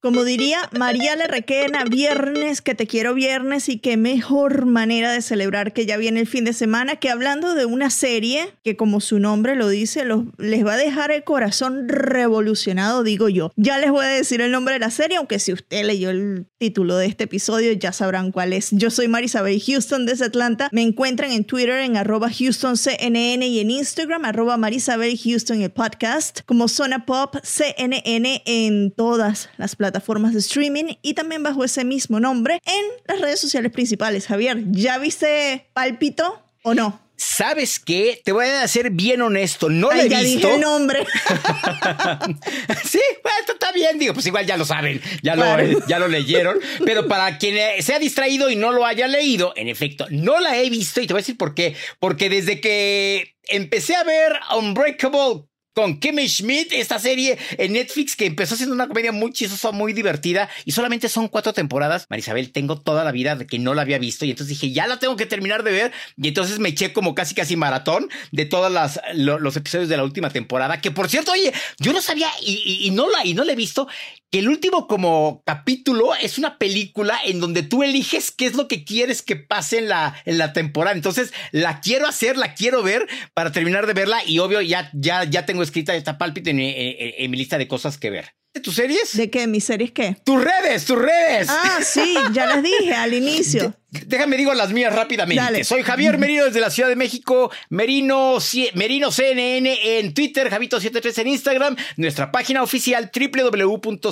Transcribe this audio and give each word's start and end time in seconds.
Como 0.00 0.24
diría 0.24 0.58
María 0.72 1.14
Requena, 1.26 1.84
viernes, 1.84 2.62
que 2.62 2.74
te 2.74 2.86
quiero 2.86 3.12
viernes 3.14 3.68
y 3.68 3.78
qué 3.78 3.96
mejor 3.98 4.64
manera 4.64 5.12
de 5.12 5.20
celebrar 5.20 5.72
que 5.74 5.84
ya 5.84 5.98
viene 5.98 6.20
el 6.20 6.26
fin 6.26 6.44
de 6.46 6.54
semana 6.54 6.96
que 6.96 7.10
hablando 7.10 7.54
de 7.54 7.66
una 7.66 7.90
serie 7.90 8.48
que 8.64 8.76
como 8.76 9.00
su 9.00 9.18
nombre 9.18 9.56
lo 9.56 9.68
dice, 9.68 10.04
los- 10.06 10.24
les 10.38 10.64
va 10.64 10.74
a 10.74 10.76
dejar 10.78 11.10
el 11.10 11.22
corazón 11.24 11.88
revolucionado, 11.88 13.02
digo 13.02 13.28
yo. 13.28 13.52
Ya 13.56 13.78
les 13.78 13.90
voy 13.90 14.04
a 14.06 14.08
decir 14.08 14.40
el 14.40 14.50
nombre 14.52 14.74
de 14.74 14.80
la 14.80 14.90
serie, 14.90 15.18
aunque 15.18 15.38
si 15.38 15.52
usted 15.52 15.84
leyó 15.84 16.08
el 16.10 16.46
título 16.58 16.96
de 16.96 17.06
este 17.06 17.24
episodio 17.24 17.72
ya 17.72 17.92
sabrán 17.92 18.32
cuál 18.32 18.52
es. 18.54 18.68
Yo 18.70 18.90
soy 18.90 19.08
Marisabel 19.08 19.60
Houston 19.60 20.06
desde 20.06 20.24
Atlanta. 20.26 20.68
Me 20.72 20.82
encuentran 20.82 21.32
en 21.32 21.44
Twitter 21.44 21.80
en 21.80 21.96
arroba 21.98 22.28
HoustonCNN 22.28 23.42
y 23.42 23.60
en 23.60 23.70
Instagram 23.70 24.24
arroba 24.24 24.56
Marisabel 24.56 25.18
Houston 25.18 25.60
el 25.60 25.70
podcast 25.70 26.40
como 26.46 26.68
Zona 26.68 27.04
Pop 27.04 27.36
CNN 27.42 28.42
en 28.46 28.90
todas 28.92 29.50
las 29.58 29.76
plataformas 29.76 29.89
de 29.92 30.38
streaming 30.38 30.94
y 31.02 31.14
también 31.14 31.42
bajo 31.42 31.64
ese 31.64 31.84
mismo 31.84 32.20
nombre 32.20 32.60
en 32.64 32.84
las 33.06 33.20
redes 33.20 33.40
sociales 33.40 33.72
principales. 33.72 34.26
Javier, 34.26 34.62
¿ya 34.70 34.98
viste 34.98 35.68
Pálpito 35.72 36.42
o 36.62 36.74
no? 36.74 37.00
¿Sabes 37.16 37.78
qué? 37.78 38.22
Te 38.24 38.32
voy 38.32 38.46
a 38.46 38.66
ser 38.66 38.90
bien 38.90 39.20
honesto. 39.20 39.68
No 39.68 39.90
Ay, 39.90 40.06
he 40.06 40.08
ya 40.08 40.20
visto. 40.20 40.38
dije 40.48 40.54
el 40.54 40.60
nombre. 40.62 41.00
sí, 42.84 43.00
bueno, 43.22 43.38
esto 43.40 43.52
está 43.52 43.72
bien, 43.72 43.98
digo, 43.98 44.14
pues 44.14 44.24
igual 44.24 44.46
ya 44.46 44.56
lo 44.56 44.64
saben, 44.64 45.02
ya 45.22 45.36
lo, 45.36 45.44
ya 45.86 45.98
lo 45.98 46.08
leyeron, 46.08 46.58
pero 46.84 47.06
para 47.08 47.36
quien 47.36 47.82
se 47.82 47.94
ha 47.94 47.98
distraído 47.98 48.48
y 48.48 48.56
no 48.56 48.72
lo 48.72 48.86
haya 48.86 49.06
leído, 49.06 49.52
en 49.56 49.68
efecto, 49.68 50.06
no 50.08 50.40
la 50.40 50.56
he 50.56 50.70
visto 50.70 51.02
y 51.02 51.06
te 51.06 51.12
voy 51.12 51.18
a 51.20 51.22
decir 51.22 51.36
por 51.36 51.54
qué, 51.54 51.76
porque 51.98 52.30
desde 52.30 52.58
que 52.60 53.36
empecé 53.48 53.96
a 53.96 54.04
ver 54.04 54.32
Unbreakable 54.56 55.44
con 55.74 56.00
Kimmy 56.00 56.28
Schmidt, 56.28 56.72
esta 56.72 56.98
serie 56.98 57.38
en 57.58 57.72
Netflix 57.72 58.16
que 58.16 58.26
empezó 58.26 58.56
siendo 58.56 58.74
una 58.74 58.88
comedia 58.88 59.12
muy 59.12 59.32
chistosa, 59.32 59.70
muy 59.70 59.92
divertida 59.92 60.48
y 60.64 60.72
solamente 60.72 61.08
son 61.08 61.28
cuatro 61.28 61.52
temporadas. 61.52 62.06
Marisabel, 62.10 62.50
tengo 62.52 62.80
toda 62.80 63.04
la 63.04 63.12
vida 63.12 63.36
de 63.36 63.46
que 63.46 63.58
no 63.58 63.74
la 63.74 63.82
había 63.82 63.98
visto 63.98 64.24
y 64.24 64.30
entonces 64.30 64.58
dije, 64.58 64.72
ya 64.72 64.86
la 64.86 64.98
tengo 64.98 65.16
que 65.16 65.26
terminar 65.26 65.62
de 65.62 65.72
ver 65.72 65.92
y 66.16 66.28
entonces 66.28 66.58
me 66.58 66.70
eché 66.70 66.92
como 66.92 67.14
casi 67.14 67.34
casi 67.34 67.56
maratón 67.56 68.08
de 68.32 68.44
todos 68.46 68.72
lo- 69.14 69.38
los 69.38 69.56
episodios 69.56 69.88
de 69.88 69.96
la 69.96 70.04
última 70.04 70.30
temporada, 70.30 70.80
que 70.80 70.90
por 70.90 71.08
cierto, 71.08 71.32
oye, 71.32 71.52
yo 71.78 71.92
no 71.92 72.02
sabía 72.02 72.28
y- 72.44 72.80
y 72.86 72.90
no 72.90 73.08
la, 73.08 73.24
y 73.24 73.34
no 73.34 73.44
la 73.44 73.52
he 73.52 73.56
visto, 73.56 73.86
que 74.30 74.38
el 74.38 74.48
último 74.48 74.86
como 74.86 75.42
capítulo 75.44 76.14
es 76.14 76.38
una 76.38 76.56
película 76.58 77.18
en 77.24 77.40
donde 77.40 77.62
tú 77.62 77.82
eliges 77.82 78.30
qué 78.30 78.46
es 78.46 78.54
lo 78.54 78.68
que 78.68 78.84
quieres 78.84 79.22
que 79.22 79.36
pase 79.36 79.78
en 79.78 79.88
la, 79.88 80.14
en 80.24 80.38
la 80.38 80.52
temporada. 80.52 80.94
Entonces, 80.96 81.32
la 81.52 81.80
quiero 81.80 82.06
hacer, 82.06 82.36
la 82.36 82.54
quiero 82.54 82.82
ver 82.82 83.08
para 83.34 83.50
terminar 83.52 83.86
de 83.86 83.92
verla 83.92 84.22
y 84.24 84.38
obvio 84.38 84.60
ya, 84.60 84.90
ya, 84.94 85.24
ya 85.24 85.46
tengo 85.46 85.62
escrita 85.62 85.94
esta 85.96 86.16
pálpita 86.18 86.50
en, 86.50 86.56
mi- 86.56 86.70
en- 86.76 86.96
en 87.24 87.30
mi 87.30 87.36
lista 87.36 87.58
de 87.58 87.66
cosas 87.68 87.98
que 87.98 88.10
ver. 88.10 88.34
¿De 88.54 88.60
tus 88.60 88.74
series? 88.74 89.16
¿De 89.16 89.30
qué? 89.30 89.46
¿Mis 89.46 89.64
series 89.64 89.92
qué? 89.92 90.16
tus 90.24 90.42
redes, 90.42 90.84
tus 90.84 90.98
redes. 90.98 91.48
Ah, 91.48 91.78
sí, 91.84 92.14
ya 92.32 92.46
las 92.46 92.62
dije 92.62 92.94
al 92.94 93.14
inicio. 93.14 93.74
Déjame 93.90 94.36
digo 94.36 94.54
las 94.54 94.72
mías 94.72 94.94
rápidamente. 94.94 95.42
Dale. 95.42 95.64
Soy 95.64 95.82
Javier 95.82 96.16
Merino 96.16 96.44
desde 96.44 96.60
la 96.60 96.70
Ciudad 96.70 96.88
de 96.88 96.94
México, 96.94 97.50
Merino, 97.70 98.38
Merino 98.74 99.10
CNN 99.10 99.98
en 99.98 100.14
Twitter, 100.14 100.48
Javito73 100.48 101.22
en 101.22 101.26
Instagram, 101.26 101.74
nuestra 101.96 102.30
página 102.30 102.62
oficial 102.62 103.10
www.cnne.com 103.12 104.04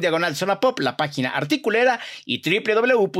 diagonal 0.00 0.34
zona 0.34 0.60
pop, 0.60 0.78
la 0.78 0.96
página 0.96 1.28
articulera 1.28 2.00
y 2.24 2.40
www.cnn.com 2.40 3.18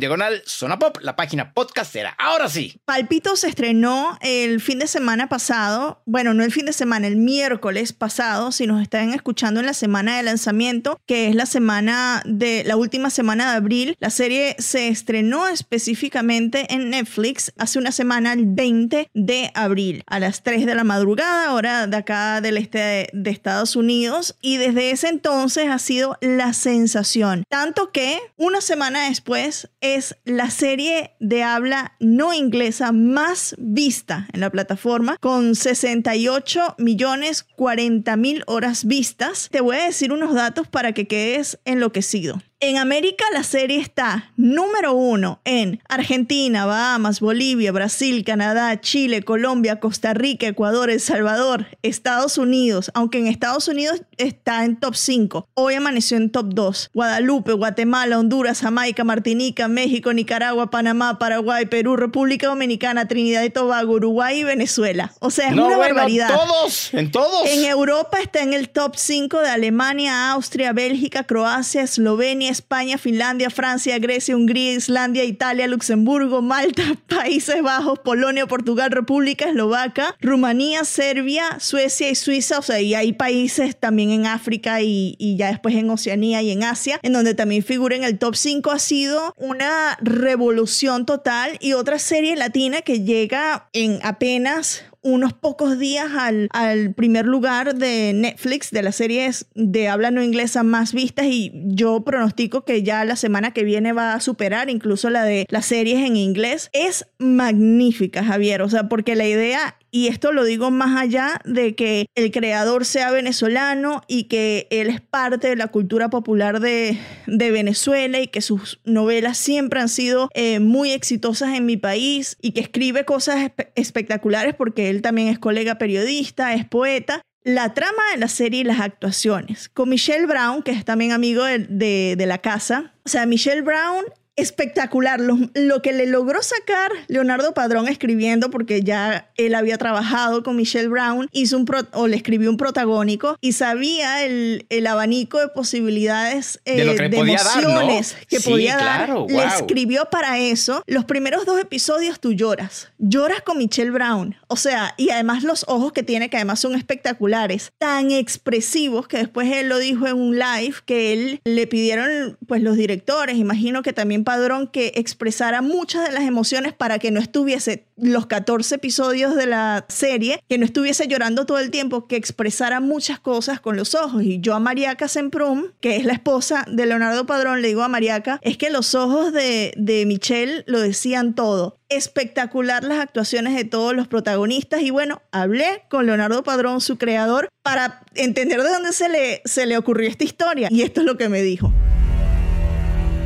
diagonal 0.00 0.42
zona 0.44 0.80
pop, 0.80 0.98
la 1.00 1.14
página 1.14 1.54
podcastera. 1.54 2.16
Ahora 2.18 2.48
sí. 2.48 2.80
Palpito 2.86 3.36
se 3.36 3.46
estrenó 3.46 4.18
el 4.20 4.60
fin 4.60 4.80
de 4.80 4.88
semana 4.88 5.28
pasado, 5.28 6.02
bueno, 6.06 6.34
no 6.34 6.42
el 6.42 6.50
fin 6.50 6.66
de 6.66 6.72
semana, 6.72 7.06
el 7.06 7.14
miércoles 7.16 7.92
pasado, 7.92 8.50
si 8.50 8.66
nos 8.66 8.82
están 8.82 9.12
escuchando 9.12 9.60
en 9.60 9.66
la 9.66 9.74
semana 9.74 10.16
de 10.16 10.24
lanzamiento, 10.24 11.00
que 11.06 11.28
es 11.28 11.36
la 11.36 11.46
semana 11.46 12.20
de 12.26 12.64
la 12.64 12.74
última 12.76 13.10
semana 13.10 13.27
de 13.36 13.42
abril. 13.42 13.96
La 14.00 14.10
serie 14.10 14.56
se 14.58 14.88
estrenó 14.88 15.48
específicamente 15.48 16.72
en 16.72 16.90
Netflix 16.90 17.52
hace 17.58 17.78
una 17.78 17.92
semana, 17.92 18.32
el 18.32 18.46
20 18.46 19.10
de 19.12 19.50
abril, 19.54 20.02
a 20.06 20.18
las 20.18 20.42
3 20.42 20.66
de 20.66 20.74
la 20.74 20.84
madrugada, 20.84 21.52
hora 21.52 21.86
de 21.86 21.96
acá 21.96 22.40
del 22.40 22.56
este 22.56 22.78
de, 22.78 23.10
de 23.12 23.30
Estados 23.30 23.76
Unidos, 23.76 24.36
y 24.40 24.56
desde 24.56 24.90
ese 24.90 25.08
entonces 25.08 25.68
ha 25.68 25.78
sido 25.78 26.16
la 26.20 26.52
sensación. 26.52 27.44
Tanto 27.48 27.92
que 27.92 28.18
una 28.36 28.60
semana 28.60 29.08
después 29.08 29.68
es 29.80 30.16
la 30.24 30.50
serie 30.50 31.12
de 31.20 31.42
habla 31.42 31.94
no 32.00 32.32
inglesa 32.32 32.92
más 32.92 33.54
vista 33.58 34.28
en 34.32 34.40
la 34.40 34.50
plataforma, 34.50 35.16
con 35.20 35.54
68 35.54 36.76
millones 36.78 37.42
40 37.42 38.16
mil 38.16 38.44
horas 38.46 38.84
vistas. 38.84 39.48
Te 39.50 39.60
voy 39.60 39.76
a 39.76 39.84
decir 39.84 40.12
unos 40.12 40.34
datos 40.34 40.68
para 40.68 40.92
que 40.92 41.06
quedes 41.06 41.58
enloquecido. 41.64 42.40
En 42.60 42.76
América 42.76 43.24
la 43.32 43.44
serie 43.44 43.78
está 43.78 44.32
número 44.36 44.92
uno 44.92 45.40
en 45.44 45.80
Argentina, 45.88 46.66
Bahamas, 46.66 47.20
Bolivia, 47.20 47.70
Brasil, 47.70 48.24
Canadá, 48.24 48.80
Chile, 48.80 49.22
Colombia, 49.22 49.78
Costa 49.78 50.12
Rica, 50.12 50.48
Ecuador, 50.48 50.90
El 50.90 50.98
Salvador, 50.98 51.66
Estados 51.84 52.36
Unidos, 52.36 52.90
aunque 52.94 53.18
en 53.18 53.28
Estados 53.28 53.68
Unidos 53.68 54.02
está 54.16 54.64
en 54.64 54.74
top 54.74 54.96
5. 54.96 55.46
Hoy 55.54 55.74
amaneció 55.74 56.16
en 56.16 56.30
top 56.30 56.46
2. 56.48 56.90
Guadalupe, 56.94 57.52
Guatemala, 57.52 58.18
Honduras, 58.18 58.60
Jamaica, 58.60 59.04
Martinica, 59.04 59.68
México, 59.68 60.12
Nicaragua, 60.12 60.68
Panamá, 60.68 61.20
Paraguay, 61.20 61.66
Perú, 61.66 61.94
República 61.94 62.48
Dominicana, 62.48 63.06
Trinidad 63.06 63.44
y 63.44 63.50
Tobago, 63.50 63.92
Uruguay 63.92 64.40
y 64.40 64.42
Venezuela. 64.42 65.12
O 65.20 65.30
sea, 65.30 65.50
es 65.50 65.54
no, 65.54 65.66
una 65.66 65.76
bueno, 65.76 65.94
barbaridad. 65.94 66.34
todos, 66.34 66.92
en 66.92 67.12
todos. 67.12 67.48
En 67.48 67.64
Europa 67.66 68.18
está 68.20 68.42
en 68.42 68.52
el 68.52 68.68
top 68.68 68.96
5 68.96 69.42
de 69.42 69.48
Alemania, 69.48 70.32
Austria, 70.32 70.72
Bélgica, 70.72 71.22
Croacia, 71.22 71.82
Eslovenia, 71.82 72.47
España, 72.50 72.98
Finlandia, 72.98 73.50
Francia, 73.50 73.98
Grecia, 73.98 74.36
Hungría, 74.36 74.74
Islandia, 74.74 75.24
Italia, 75.24 75.66
Luxemburgo, 75.66 76.42
Malta, 76.42 76.82
Países 77.08 77.62
Bajos, 77.62 77.98
Polonia, 78.00 78.46
Portugal, 78.46 78.90
República 78.90 79.48
Eslovaca, 79.48 80.16
Rumanía, 80.20 80.84
Serbia, 80.84 81.58
Suecia 81.60 82.10
y 82.10 82.14
Suiza. 82.14 82.58
O 82.58 82.62
sea, 82.62 82.80
y 82.80 82.94
hay 82.94 83.12
países 83.12 83.78
también 83.78 84.10
en 84.10 84.26
África 84.26 84.80
y, 84.82 85.16
y 85.18 85.36
ya 85.36 85.48
después 85.48 85.74
en 85.74 85.90
Oceanía 85.90 86.42
y 86.42 86.50
en 86.50 86.64
Asia, 86.64 87.00
en 87.02 87.12
donde 87.12 87.34
también 87.34 87.62
figura 87.62 87.96
en 87.96 88.04
el 88.04 88.18
top 88.18 88.36
5. 88.36 88.70
Ha 88.70 88.78
sido 88.78 89.34
una 89.36 89.98
revolución 90.00 91.06
total 91.06 91.56
y 91.60 91.72
otra 91.72 91.98
serie 91.98 92.36
latina 92.36 92.82
que 92.82 93.02
llega 93.02 93.68
en 93.72 93.98
apenas 94.02 94.84
unos 95.02 95.32
pocos 95.32 95.78
días 95.78 96.10
al, 96.16 96.48
al 96.52 96.94
primer 96.94 97.26
lugar 97.26 97.74
de 97.74 98.12
Netflix 98.14 98.70
de 98.70 98.82
las 98.82 98.96
series 98.96 99.46
de 99.54 99.88
habla 99.88 100.10
no 100.10 100.22
inglesa 100.22 100.62
más 100.62 100.92
vistas 100.92 101.26
y 101.26 101.52
yo 101.66 102.02
pronostico 102.04 102.64
que 102.64 102.82
ya 102.82 103.04
la 103.04 103.16
semana 103.16 103.52
que 103.52 103.64
viene 103.64 103.92
va 103.92 104.14
a 104.14 104.20
superar 104.20 104.70
incluso 104.70 105.10
la 105.10 105.24
de 105.24 105.46
las 105.48 105.66
series 105.66 106.04
en 106.06 106.16
inglés. 106.16 106.70
Es 106.72 107.06
magnífica, 107.18 108.24
Javier, 108.24 108.62
o 108.62 108.68
sea, 108.68 108.88
porque 108.88 109.16
la 109.16 109.26
idea 109.26 109.76
y 109.90 110.08
esto 110.08 110.32
lo 110.32 110.44
digo 110.44 110.70
más 110.70 111.00
allá 111.00 111.40
de 111.44 111.74
que 111.74 112.06
el 112.14 112.30
creador 112.30 112.84
sea 112.84 113.10
venezolano 113.10 114.02
y 114.06 114.24
que 114.24 114.66
él 114.70 114.88
es 114.88 115.00
parte 115.00 115.48
de 115.48 115.56
la 115.56 115.68
cultura 115.68 116.10
popular 116.10 116.60
de, 116.60 116.98
Venezuela 117.26 118.20
y 118.20 118.28
que 118.28 118.42
sus 118.42 118.80
novelas 118.84 119.38
siempre 119.38 119.80
han 119.80 119.88
sido 119.88 120.28
eh, 120.34 120.60
muy 120.60 120.90
exitosas 120.90 121.54
en 121.54 121.66
mi 121.66 121.76
país 121.76 122.36
y 122.40 122.52
que 122.52 122.60
escribe 122.60 123.04
cosas 123.04 123.50
espectaculares 123.74 124.54
porque 124.54 124.90
él 124.90 125.02
también 125.02 125.28
es 125.28 125.38
colega 125.38 125.78
periodista, 125.78 126.54
es 126.54 126.66
poeta. 126.66 127.22
La 127.42 127.72
trama 127.72 128.02
de 128.12 128.18
la 128.18 128.28
serie 128.28 128.60
y 128.60 128.64
las 128.64 128.80
actuaciones. 128.80 129.68
Con 129.70 129.88
Michelle 129.88 130.26
Brown, 130.26 130.62
que 130.62 130.72
es 130.72 130.84
también 130.84 131.12
amigo 131.12 131.44
de, 131.44 132.14
de 132.16 132.26
la 132.26 132.38
casa. 132.38 132.92
O 133.06 133.08
sea, 133.08 133.24
Michelle 133.24 133.62
Brown 133.62 134.04
espectacular. 134.38 135.20
Lo, 135.20 135.82
que 135.82 135.92
le 135.92 136.06
logró 136.06 136.42
sacar 136.42 136.90
Leonardo 137.08 137.52
Padrón 137.54 137.88
escribiendo, 137.88 138.50
porque 138.50 138.82
ya 138.82 139.30
él 139.36 139.54
había 139.54 139.78
trabajado 139.78 140.42
con 140.42 140.56
Michelle 140.56 140.88
Brown, 140.88 141.28
hizo 141.32 141.56
un 141.56 141.68
o 141.92 142.06
le 142.06 142.16
escribió 142.16 142.48
un 142.48 142.56
protagónico 142.56 143.36
y 143.40 143.52
sabía 143.52 144.24
el, 144.24 144.66
el 144.70 144.86
abanico 144.86 145.38
de 145.38 145.48
posibilidades 145.48 146.60
de, 146.64 146.84
lo 146.84 146.94
que 146.94 147.04
eh, 147.04 147.10
emociones 147.12 148.16
que 148.28 148.40
podía 148.40 148.76
dar. 148.76 149.10
Le 149.28 149.44
escribió 149.44 150.06
para 150.10 150.38
eso. 150.38 150.82
Los 150.86 151.04
primeros 151.04 151.44
dos 151.44 151.60
episodios 151.60 152.20
tú 152.20 152.32
lloras, 152.32 152.90
lloras 152.98 153.42
con 153.42 153.58
Michelle 153.58 153.90
Brown, 153.90 154.36
o 154.46 154.56
sea, 154.56 154.94
y 154.96 155.10
además 155.10 155.42
los 155.42 155.64
ojos 155.68 155.92
que 155.92 156.02
tiene, 156.02 156.30
que 156.30 156.36
además 156.36 156.60
son 156.60 156.74
espectaculares, 156.74 157.72
tan 157.78 158.10
expresivos 158.10 159.08
que 159.08 159.18
después 159.18 159.50
él 159.52 159.68
lo 159.68 159.78
dijo 159.78 160.06
en 160.06 160.16
un 160.16 160.38
live 160.38 160.76
que 160.84 161.12
él 161.12 161.40
le 161.44 161.66
pidieron, 161.66 162.38
pues 162.46 162.62
los 162.62 162.76
directores, 162.76 163.36
imagino 163.36 163.82
que 163.82 163.92
también 163.92 164.24
Padrón 164.28 164.66
que 164.66 164.92
expresara 164.96 165.62
muchas 165.62 166.06
de 166.06 166.12
las 166.12 166.24
emociones 166.24 166.74
para 166.74 166.98
que 166.98 167.10
no 167.10 167.18
estuviese 167.18 167.86
los 167.96 168.26
14 168.26 168.74
episodios 168.74 169.34
de 169.34 169.46
la 169.46 169.86
serie, 169.88 170.44
que 170.50 170.58
no 170.58 170.66
estuviese 170.66 171.08
llorando 171.08 171.46
todo 171.46 171.58
el 171.58 171.70
tiempo, 171.70 172.06
que 172.06 172.16
expresara 172.16 172.80
muchas 172.80 173.18
cosas 173.20 173.58
con 173.58 173.78
los 173.78 173.94
ojos. 173.94 174.22
Y 174.22 174.38
yo 174.40 174.54
a 174.54 174.60
Mariaca 174.60 175.08
Semprum, 175.08 175.68
que 175.80 175.96
es 175.96 176.04
la 176.04 176.12
esposa 176.12 176.66
de 176.70 176.84
Leonardo 176.84 177.24
Padrón, 177.24 177.62
le 177.62 177.68
digo 177.68 177.82
a 177.82 177.88
Mariaca, 177.88 178.38
es 178.42 178.58
que 178.58 178.68
los 178.68 178.94
ojos 178.94 179.32
de, 179.32 179.72
de 179.78 180.04
Michelle 180.04 180.62
lo 180.66 180.78
decían 180.78 181.34
todo 181.34 181.78
espectacular 181.88 182.84
las 182.84 182.98
actuaciones 182.98 183.54
de 183.54 183.64
todos 183.64 183.96
los 183.96 184.08
protagonistas 184.08 184.82
y 184.82 184.90
bueno, 184.90 185.22
hablé 185.32 185.84
con 185.88 186.04
Leonardo 186.04 186.42
Padrón, 186.42 186.82
su 186.82 186.98
creador, 186.98 187.48
para 187.62 188.02
entender 188.14 188.62
de 188.62 188.68
dónde 188.68 188.92
se 188.92 189.08
le, 189.08 189.40
se 189.46 189.64
le 189.64 189.78
ocurrió 189.78 190.06
esta 190.10 190.24
historia 190.24 190.68
y 190.70 190.82
esto 190.82 191.00
es 191.00 191.06
lo 191.06 191.16
que 191.16 191.30
me 191.30 191.40
dijo. 191.40 191.72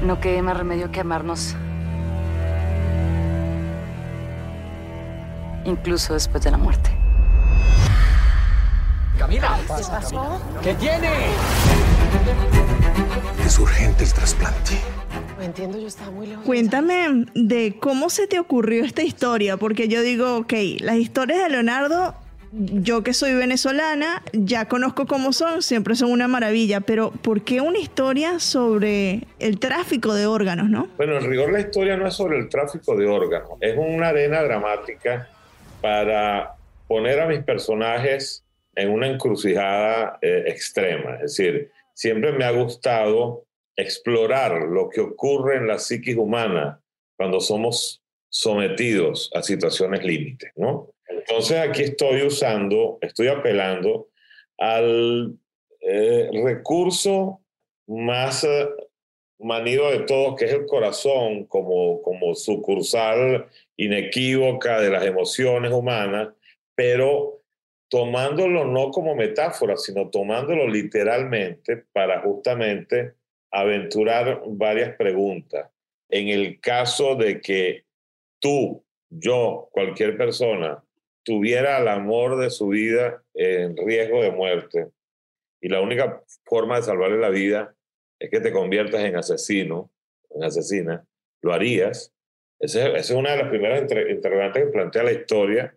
No 0.05 0.21
quede 0.21 0.43
más 0.43 0.57
remedio 0.57 0.91
que 0.91 1.01
amarnos. 1.01 1.55
Incluso 5.65 6.15
después 6.15 6.43
de 6.43 6.51
la 6.51 6.57
muerte. 6.57 6.91
Camila, 9.17 9.59
¿qué 9.61 9.85
pasó? 9.89 10.41
¿Qué 10.61 10.75
tiene? 10.75 11.09
Es 13.47 13.59
urgente 13.61 14.03
el 14.03 14.13
trasplante. 14.13 14.81
No 15.37 15.45
entiendo, 15.45 15.79
yo 15.79 15.87
estaba 15.87 16.11
muy 16.11 16.27
lejos. 16.27 16.45
Cuéntame 16.45 17.27
de 17.35 17.77
cómo 17.79 18.11
se 18.11 18.27
te 18.27 18.41
ocurrió 18.41 18.85
esta 18.85 19.03
historia, 19.03 19.57
porque 19.57 19.87
yo 19.87 20.03
digo, 20.03 20.37
ok, 20.39 20.53
las 20.81 20.97
historias 20.97 21.45
de 21.45 21.51
Leonardo 21.51 22.17
yo 22.53 23.03
que 23.03 23.15
soy 23.15 23.35
venezolana, 23.35 24.23
ya 24.33 24.69
conozco 24.69 25.07
cómo 25.07 25.33
son, 25.33 25.63
siempre 25.63 25.95
son 25.95 26.11
una 26.11 26.29
maravilla, 26.29 26.81
pero 26.81 27.11
¿por 27.11 27.43
qué 27.43 27.61
una 27.61 27.79
historia 27.79 28.39
sobre 28.39 29.27
el 29.39 29.59
tráfico 29.59 30.15
de 30.15 30.27
órganos, 30.27 30.69
no? 30.69 30.89
Bueno, 30.97 31.17
en 31.17 31.29
rigor 31.29 31.51
la 31.51 31.61
historia 31.61 31.97
no 31.97 32.07
es 32.07 32.15
sobre 32.15 32.39
el 32.39 32.49
tráfico 32.49 32.95
de 32.97 33.07
órganos, 33.07 33.51
es 33.61 33.77
una 33.77 34.09
arena 34.09 34.43
dramática 34.43 35.29
para 35.81 36.55
poner 36.87 37.21
a 37.21 37.27
mis 37.27 37.43
personajes 37.43 38.45
en 38.75 38.91
una 38.91 39.07
encrucijada 39.07 40.19
eh, 40.21 40.45
extrema. 40.47 41.15
Es 41.17 41.37
decir, 41.37 41.71
siempre 41.95 42.33
me 42.33 42.45
ha 42.45 42.51
gustado 42.51 43.45
explorar 43.77 44.63
lo 44.63 44.91
que 44.91 45.01
ocurre 45.01 45.57
en 45.57 45.67
la 45.67 45.79
psiquis 45.79 46.17
humana 46.17 46.81
cuando 47.17 47.41
somos 47.41 48.03
sometidos 48.29 49.31
a 49.35 49.43
situaciones 49.43 50.05
límites, 50.05 50.53
¿no? 50.57 50.89
Entonces 51.19 51.59
aquí 51.59 51.83
estoy 51.83 52.23
usando, 52.23 52.99
estoy 53.01 53.29
apelando 53.29 54.09
al 54.59 55.37
eh, 55.81 56.31
recurso 56.45 57.41
más 57.87 58.45
eh, 58.45 58.69
manido 59.39 59.91
de 59.91 60.01
todos, 60.01 60.37
que 60.37 60.47
es 60.47 60.53
el 60.53 60.67
corazón, 60.67 61.45
como, 61.47 62.01
como 62.03 62.35
sucursal 62.35 63.47
inequívoca 63.77 64.81
de 64.81 64.91
las 64.91 65.05
emociones 65.05 65.73
humanas, 65.73 66.29
pero 66.75 67.43
tomándolo 67.89 68.65
no 68.65 68.91
como 68.91 69.15
metáfora, 69.15 69.77
sino 69.77 70.09
tomándolo 70.09 70.67
literalmente 70.69 71.85
para 71.93 72.21
justamente 72.21 73.15
aventurar 73.51 74.43
varias 74.47 74.97
preguntas. 74.97 75.69
En 76.09 76.29
el 76.29 76.61
caso 76.61 77.17
de 77.17 77.41
que 77.41 77.85
tú, 78.39 78.83
yo, 79.11 79.69
cualquier 79.73 80.17
persona, 80.17 80.83
tuviera 81.23 81.79
el 81.79 81.89
amor 81.89 82.39
de 82.39 82.51
su 82.51 82.69
vida 82.69 83.23
en 83.35 83.77
riesgo 83.77 84.23
de 84.23 84.31
muerte 84.31 84.89
y 85.61 85.69
la 85.69 85.81
única 85.81 86.23
forma 86.45 86.77
de 86.77 86.83
salvarle 86.83 87.19
la 87.19 87.31
vida 87.31 87.75
es 88.19 88.31
que 88.31 88.41
te 88.41 88.53
conviertas 88.53 89.03
en 89.03 89.17
asesino, 89.17 89.91
en 90.31 90.45
asesina, 90.45 91.07
lo 91.41 91.53
harías. 91.53 92.13
Esa 92.59 92.89
es 92.97 93.11
una 93.11 93.33
de 93.33 93.39
las 93.39 93.49
primeras 93.49 93.83
interrogantes 93.83 94.65
que 94.65 94.71
plantea 94.71 95.03
la 95.05 95.13
historia, 95.13 95.77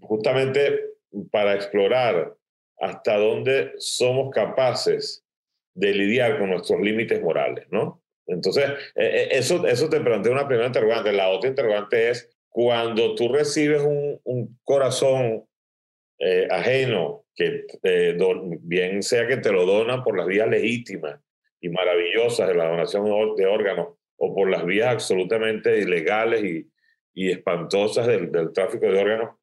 justamente 0.00 0.94
para 1.30 1.54
explorar 1.54 2.34
hasta 2.78 3.16
dónde 3.16 3.72
somos 3.78 4.32
capaces 4.32 5.24
de 5.74 5.92
lidiar 5.92 6.38
con 6.38 6.50
nuestros 6.50 6.80
límites 6.80 7.20
morales, 7.20 7.66
¿no? 7.70 8.02
Entonces, 8.26 8.70
e, 8.94 9.04
e, 9.04 9.38
eso, 9.38 9.66
eso 9.66 9.88
te 9.88 10.00
plantea 10.00 10.32
una 10.32 10.46
primera 10.46 10.66
interrogante. 10.66 11.12
La 11.12 11.28
otra 11.28 11.50
interrogante 11.50 12.10
es, 12.10 12.33
cuando 12.54 13.16
tú 13.16 13.32
recibes 13.32 13.82
un, 13.82 14.60
corazón 14.62 15.44
eh, 16.20 16.46
ajeno, 16.48 17.24
que 17.34 17.66
bien 18.60 19.02
sea 19.02 19.26
que 19.26 19.38
te 19.38 19.50
lo 19.50 19.66
donan 19.66 20.04
por 20.04 20.16
las 20.16 20.28
vías 20.28 20.48
legítimas 20.48 21.18
y 21.60 21.68
maravillosas 21.68 22.46
de 22.46 22.54
la 22.54 22.68
donación 22.68 23.06
de 23.34 23.46
órganos 23.46 23.88
o 24.16 24.32
por 24.32 24.48
las 24.48 24.64
vías 24.64 24.86
absolutamente 24.86 25.80
ilegales 25.80 26.44
y, 26.44 26.70
y 27.12 27.32
espantosas 27.32 28.06
del, 28.06 28.30
del, 28.30 28.52
tráfico 28.52 28.86
de 28.86 29.00
órganos, 29.00 29.34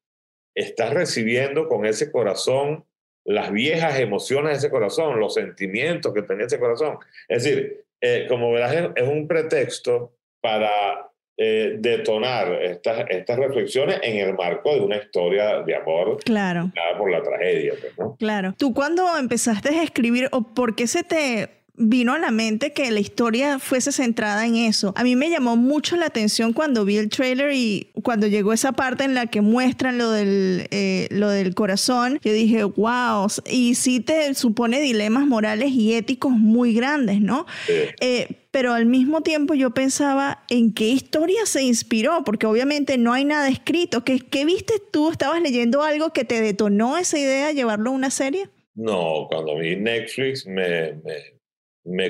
estás 0.54 0.94
recibiendo 0.94 1.68
con 1.68 1.84
ese 1.84 2.10
corazón 2.10 2.86
las 3.24 3.52
viejas 3.52 4.00
emociones 4.00 4.52
de 4.52 4.58
ese 4.58 4.70
corazón, 4.70 5.20
los 5.20 5.34
sentimientos 5.34 6.14
que 6.14 6.22
tenía 6.22 6.46
ese 6.46 6.58
corazón. 6.58 6.96
Es 7.28 7.44
decir, 7.44 7.84
eh, 8.00 8.24
como 8.26 8.52
verás, 8.52 8.90
es 8.96 9.06
un 9.06 9.28
pretexto 9.28 10.16
para 10.40 11.11
eh, 11.36 11.76
detonar 11.78 12.52
estas, 12.62 13.06
estas 13.08 13.38
reflexiones 13.38 14.00
en 14.02 14.18
el 14.18 14.34
marco 14.34 14.74
de 14.74 14.80
una 14.80 14.96
historia 14.96 15.62
de 15.62 15.74
amor 15.74 16.18
claro. 16.24 16.70
por 16.98 17.10
la 17.10 17.22
tragedia. 17.22 17.72
Pues, 17.80 17.98
¿no? 17.98 18.16
Claro. 18.16 18.54
¿Tú 18.58 18.74
cuando 18.74 19.16
empezaste 19.18 19.70
a 19.70 19.82
escribir 19.82 20.28
o 20.32 20.42
por 20.54 20.74
qué 20.76 20.86
se 20.86 21.02
te 21.02 21.61
vino 21.74 22.12
a 22.12 22.18
la 22.18 22.30
mente 22.30 22.72
que 22.72 22.90
la 22.90 23.00
historia 23.00 23.58
fuese 23.58 23.92
centrada 23.92 24.44
en 24.46 24.56
eso. 24.56 24.92
A 24.96 25.04
mí 25.04 25.16
me 25.16 25.30
llamó 25.30 25.56
mucho 25.56 25.96
la 25.96 26.06
atención 26.06 26.52
cuando 26.52 26.84
vi 26.84 26.98
el 26.98 27.08
trailer 27.08 27.52
y 27.54 27.90
cuando 28.02 28.26
llegó 28.26 28.52
esa 28.52 28.72
parte 28.72 29.04
en 29.04 29.14
la 29.14 29.26
que 29.26 29.40
muestran 29.40 29.96
lo 29.96 30.10
del, 30.10 30.68
eh, 30.70 31.08
lo 31.10 31.30
del 31.30 31.54
corazón, 31.54 32.20
yo 32.22 32.32
dije, 32.32 32.64
wow, 32.64 33.26
y 33.50 33.74
sí 33.74 34.00
te 34.00 34.34
supone 34.34 34.80
dilemas 34.80 35.26
morales 35.26 35.70
y 35.70 35.94
éticos 35.94 36.32
muy 36.32 36.74
grandes, 36.74 37.20
¿no? 37.20 37.46
Eh, 37.68 38.28
pero 38.50 38.74
al 38.74 38.84
mismo 38.84 39.22
tiempo 39.22 39.54
yo 39.54 39.70
pensaba 39.70 40.44
en 40.50 40.74
qué 40.74 40.88
historia 40.88 41.46
se 41.46 41.62
inspiró, 41.62 42.22
porque 42.24 42.46
obviamente 42.46 42.98
no 42.98 43.14
hay 43.14 43.24
nada 43.24 43.48
escrito. 43.48 44.04
¿Qué, 44.04 44.20
qué 44.20 44.44
viste 44.44 44.74
tú? 44.90 45.10
¿Estabas 45.10 45.40
leyendo 45.40 45.82
algo 45.82 46.12
que 46.12 46.24
te 46.24 46.42
detonó 46.42 46.98
esa 46.98 47.18
idea 47.18 47.46
de 47.46 47.54
llevarlo 47.54 47.90
a 47.90 47.94
una 47.94 48.10
serie? 48.10 48.50
No, 48.74 49.26
cuando 49.30 49.56
vi 49.56 49.76
Netflix 49.76 50.46
me, 50.46 50.92
me 51.04 51.41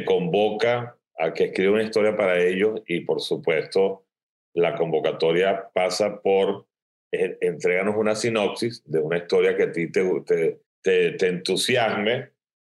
convoca 0.05 0.97
a 1.19 1.33
que 1.33 1.45
escriba 1.45 1.75
una 1.75 1.83
historia 1.85 2.17
para 2.17 2.43
ellos 2.43 2.83
y 2.87 3.01
por 3.01 3.21
supuesto 3.21 4.05
la 4.55 4.77
convocatoria 4.77 5.69
pasa 5.73 6.21
por 6.21 6.67
eh, 7.11 7.39
entregarnos 7.41 7.97
una 7.97 8.15
sinopsis 8.15 8.83
de 8.85 8.99
una 8.99 9.19
historia 9.19 9.57
que 9.57 9.65
a 9.65 9.73
ti 9.73 9.91
te, 9.91 10.03
te, 10.83 11.13
te, 11.13 11.27
entusiasme 11.27 12.31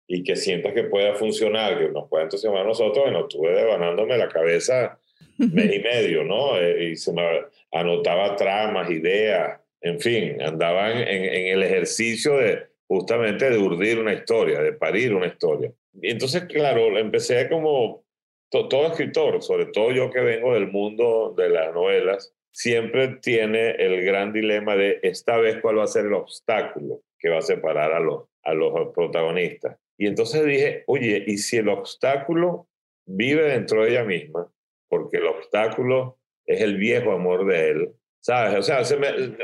y 0.07 0.23
que 0.23 0.35
sientas 0.35 0.73
que 0.73 0.83
pueda 0.83 1.15
funcionar, 1.15 1.77
que 1.77 1.89
nos 1.89 2.07
pueda 2.07 2.23
entusiasmar 2.23 2.61
a 2.61 2.67
nosotros. 2.67 3.05
Bueno, 3.05 3.21
estuve 3.21 3.53
devanándome 3.53 4.17
la 4.17 4.29
cabeza 4.29 4.99
mes 5.37 5.73
y 5.73 5.79
medio, 5.79 6.23
¿no? 6.23 6.57
Eh, 6.57 6.91
y 6.91 6.95
se 6.95 7.13
me 7.13 7.23
anotaba 7.71 8.35
tramas, 8.35 8.89
ideas, 8.89 9.59
en 9.81 9.99
fin, 9.99 10.41
andaban 10.41 10.97
en, 10.97 11.07
en 11.07 11.47
el 11.47 11.63
ejercicio 11.63 12.37
de 12.37 12.67
justamente 12.87 13.49
de 13.49 13.57
urdir 13.57 13.99
una 13.99 14.13
historia, 14.13 14.61
de 14.61 14.73
parir 14.73 15.13
una 15.13 15.27
historia. 15.27 15.71
Entonces, 16.01 16.45
claro, 16.45 16.97
empecé 16.97 17.49
como 17.49 18.03
todo 18.49 18.87
escritor, 18.87 19.41
sobre 19.41 19.67
todo 19.67 19.91
yo 19.91 20.09
que 20.11 20.21
vengo 20.21 20.53
del 20.53 20.71
mundo 20.71 21.33
de 21.35 21.49
las 21.49 21.73
novelas, 21.73 22.33
siempre 22.51 23.19
tiene 23.21 23.71
el 23.71 24.03
gran 24.03 24.33
dilema 24.33 24.75
de 24.75 24.99
esta 25.03 25.37
vez 25.37 25.59
cuál 25.61 25.79
va 25.79 25.83
a 25.83 25.87
ser 25.87 26.05
el 26.05 26.13
obstáculo 26.13 27.01
que 27.19 27.29
va 27.29 27.39
a 27.39 27.41
separar 27.41 27.91
a 27.91 27.99
los, 27.99 28.25
a 28.43 28.53
los 28.53 28.93
protagonistas. 28.93 29.77
Y 29.97 30.07
entonces 30.07 30.45
dije, 30.45 30.83
oye, 30.87 31.23
¿y 31.25 31.37
si 31.37 31.57
el 31.57 31.69
obstáculo 31.69 32.67
vive 33.05 33.43
dentro 33.43 33.83
de 33.83 33.91
ella 33.91 34.03
misma? 34.03 34.51
Porque 34.87 35.17
el 35.17 35.27
obstáculo 35.27 36.17
es 36.45 36.61
el 36.61 36.77
viejo 36.77 37.11
amor 37.11 37.45
de 37.45 37.69
él, 37.69 37.93
¿sabes? 38.21 38.57
O 38.57 38.61
sea, 38.63 38.81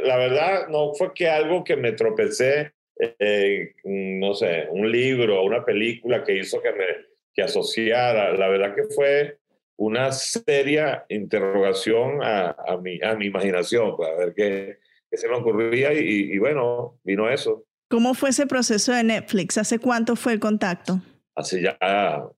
la 0.02 0.18
verdad 0.18 0.68
no 0.70 0.94
fue 0.94 1.14
que 1.14 1.28
algo 1.28 1.64
que 1.64 1.76
me 1.76 1.92
tropecé, 1.92 2.74
eh, 3.00 3.74
no 3.84 4.34
sé, 4.34 4.68
un 4.70 4.92
libro 4.92 5.42
o 5.42 5.46
una 5.46 5.66
película 5.66 6.24
que 6.24 6.38
hizo 6.38 6.62
que 6.62 6.72
me 6.72 6.86
que 7.34 7.42
asociara. 7.42 8.34
La 8.34 8.48
verdad 8.48 8.76
que 8.76 8.84
fue 8.84 9.38
una 9.76 10.12
seria 10.12 11.06
interrogación 11.10 12.24
a, 12.24 12.56
a, 12.68 12.78
mi, 12.78 13.02
a 13.02 13.16
mi 13.16 13.26
imaginación, 13.26 13.98
para 13.98 14.16
ver 14.18 14.34
qué, 14.36 14.78
qué 15.10 15.18
se 15.18 15.28
me 15.28 15.36
ocurría 15.36 15.94
y, 15.94 16.34
y, 16.34 16.38
bueno, 16.38 17.00
vino 17.04 17.30
eso. 17.30 17.66
¿Cómo 17.90 18.14
fue 18.14 18.30
ese 18.30 18.48
proceso 18.48 18.94
de 18.94 19.04
Netflix? 19.04 19.58
¿Hace 19.58 19.80
cuánto 19.80 20.16
fue 20.16 20.34
el 20.34 20.40
contacto? 20.40 21.02
Hace 21.36 21.62
ya 21.62 21.78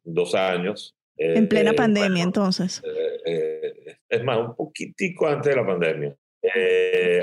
dos 0.04 0.36
años. 0.36 0.96
En 1.18 1.48
plena 1.48 1.72
eh, 1.72 1.76
pandemia, 1.76 2.24
entonces. 2.24 2.82
Eh, 2.86 3.22
eh, 3.26 3.98
es 4.10 4.24
más, 4.24 4.38
un 4.38 4.56
poquitico 4.56 5.28
antes 5.28 5.54
de 5.54 5.62
la 5.62 5.66
pandemia. 5.66 6.16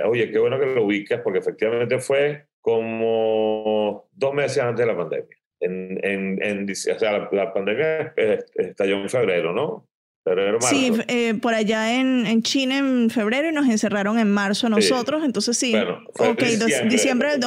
oye, 0.07 0.31
qué 0.31 0.39
bueno 0.39 0.59
que 0.59 0.67
lo 0.67 0.85
ubicas 0.85 1.21
porque 1.23 1.41
efectivamente 1.41 1.99
fue 1.99 2.47
como 2.63 4.09
dos 4.13 4.33
meses 4.33 4.63
antes 4.63 4.87
de 4.87 4.93
la 4.93 4.97
pandemia 4.97 5.37
en, 5.63 5.99
en, 6.03 6.43
en 6.43 6.71
o 6.71 6.75
sea, 6.75 7.29
la, 7.31 7.53
pandemia 7.53 8.15
estalló 8.57 8.97
en 8.97 9.09
febrero, 9.09 9.53
¿no? 9.53 9.87
Febrero, 10.25 10.59
marzo. 10.61 10.69
Sí, 10.69 10.93
eh, 11.09 11.35
por 11.35 11.55
allá 11.55 11.99
en, 11.99 12.27
en, 12.27 12.43
China 12.43 12.79
en 12.79 13.11
febrero 13.11 13.49
y 13.49 13.53
nos 13.53 13.69
encerraron 13.69 14.19
en 14.19 14.31
marzo 14.31 14.69
nosotros, 14.69 15.25
entonces 15.25 15.57
sí. 15.57 15.73
Bueno, 15.73 16.05
ok, 16.19 16.41
diciembre, 16.41 16.89
diciembre 16.89 17.31
del 17.31 17.41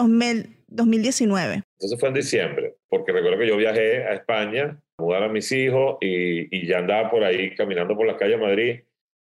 2019. 0.68 1.54
Entonces 1.56 2.00
fue 2.00 2.10
en 2.10 2.16
diciembre, 2.16 2.76
porque 2.90 3.12
recuerdo 3.12 3.40
que 3.40 3.48
yo 3.48 3.58
viajé 3.58 4.04
a 4.04 4.14
España 4.14 4.82
a 4.98 5.02
mudar 5.02 5.24
a 5.24 5.30
mis 5.30 5.52
hijos 5.52 5.98
y, 6.02 6.58
y 6.58 6.68
ya 6.68 6.80
andaba 6.80 7.10
por 7.10 7.24
ahí 7.24 7.54
caminando 7.56 7.96
por 7.96 8.08
las 8.08 8.18
calles 8.18 8.40
de 8.40 8.46
Madrid 8.46 8.80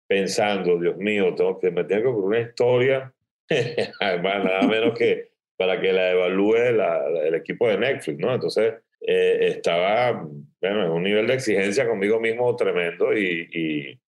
pensando, 0.07 0.77
Dios 0.77 0.97
mío, 0.97 1.33
tengo 1.35 1.57
que, 1.57 1.71
me 1.71 1.85
tengo 1.85 2.01
que 2.01 2.07
ocurrir 2.09 2.39
una 2.41 2.49
historia, 2.49 3.13
además 4.01 4.43
nada 4.43 4.61
menos 4.63 4.97
que 4.97 5.30
para 5.61 5.79
que 5.79 5.93
la 5.93 6.09
evalúe 6.09 6.55
el 6.55 7.35
equipo 7.35 7.67
de 7.67 7.77
Netflix, 7.77 8.17
¿no? 8.17 8.33
Entonces, 8.33 8.73
eh, 8.99 9.37
estaba, 9.41 10.11
bueno, 10.59 10.85
en 10.85 10.89
un 10.89 11.03
nivel 11.03 11.27
de 11.27 11.35
exigencia 11.35 11.87
conmigo 11.87 12.19
mismo 12.19 12.55
tremendo 12.55 13.15
y, 13.15 13.47
y, 13.53 13.99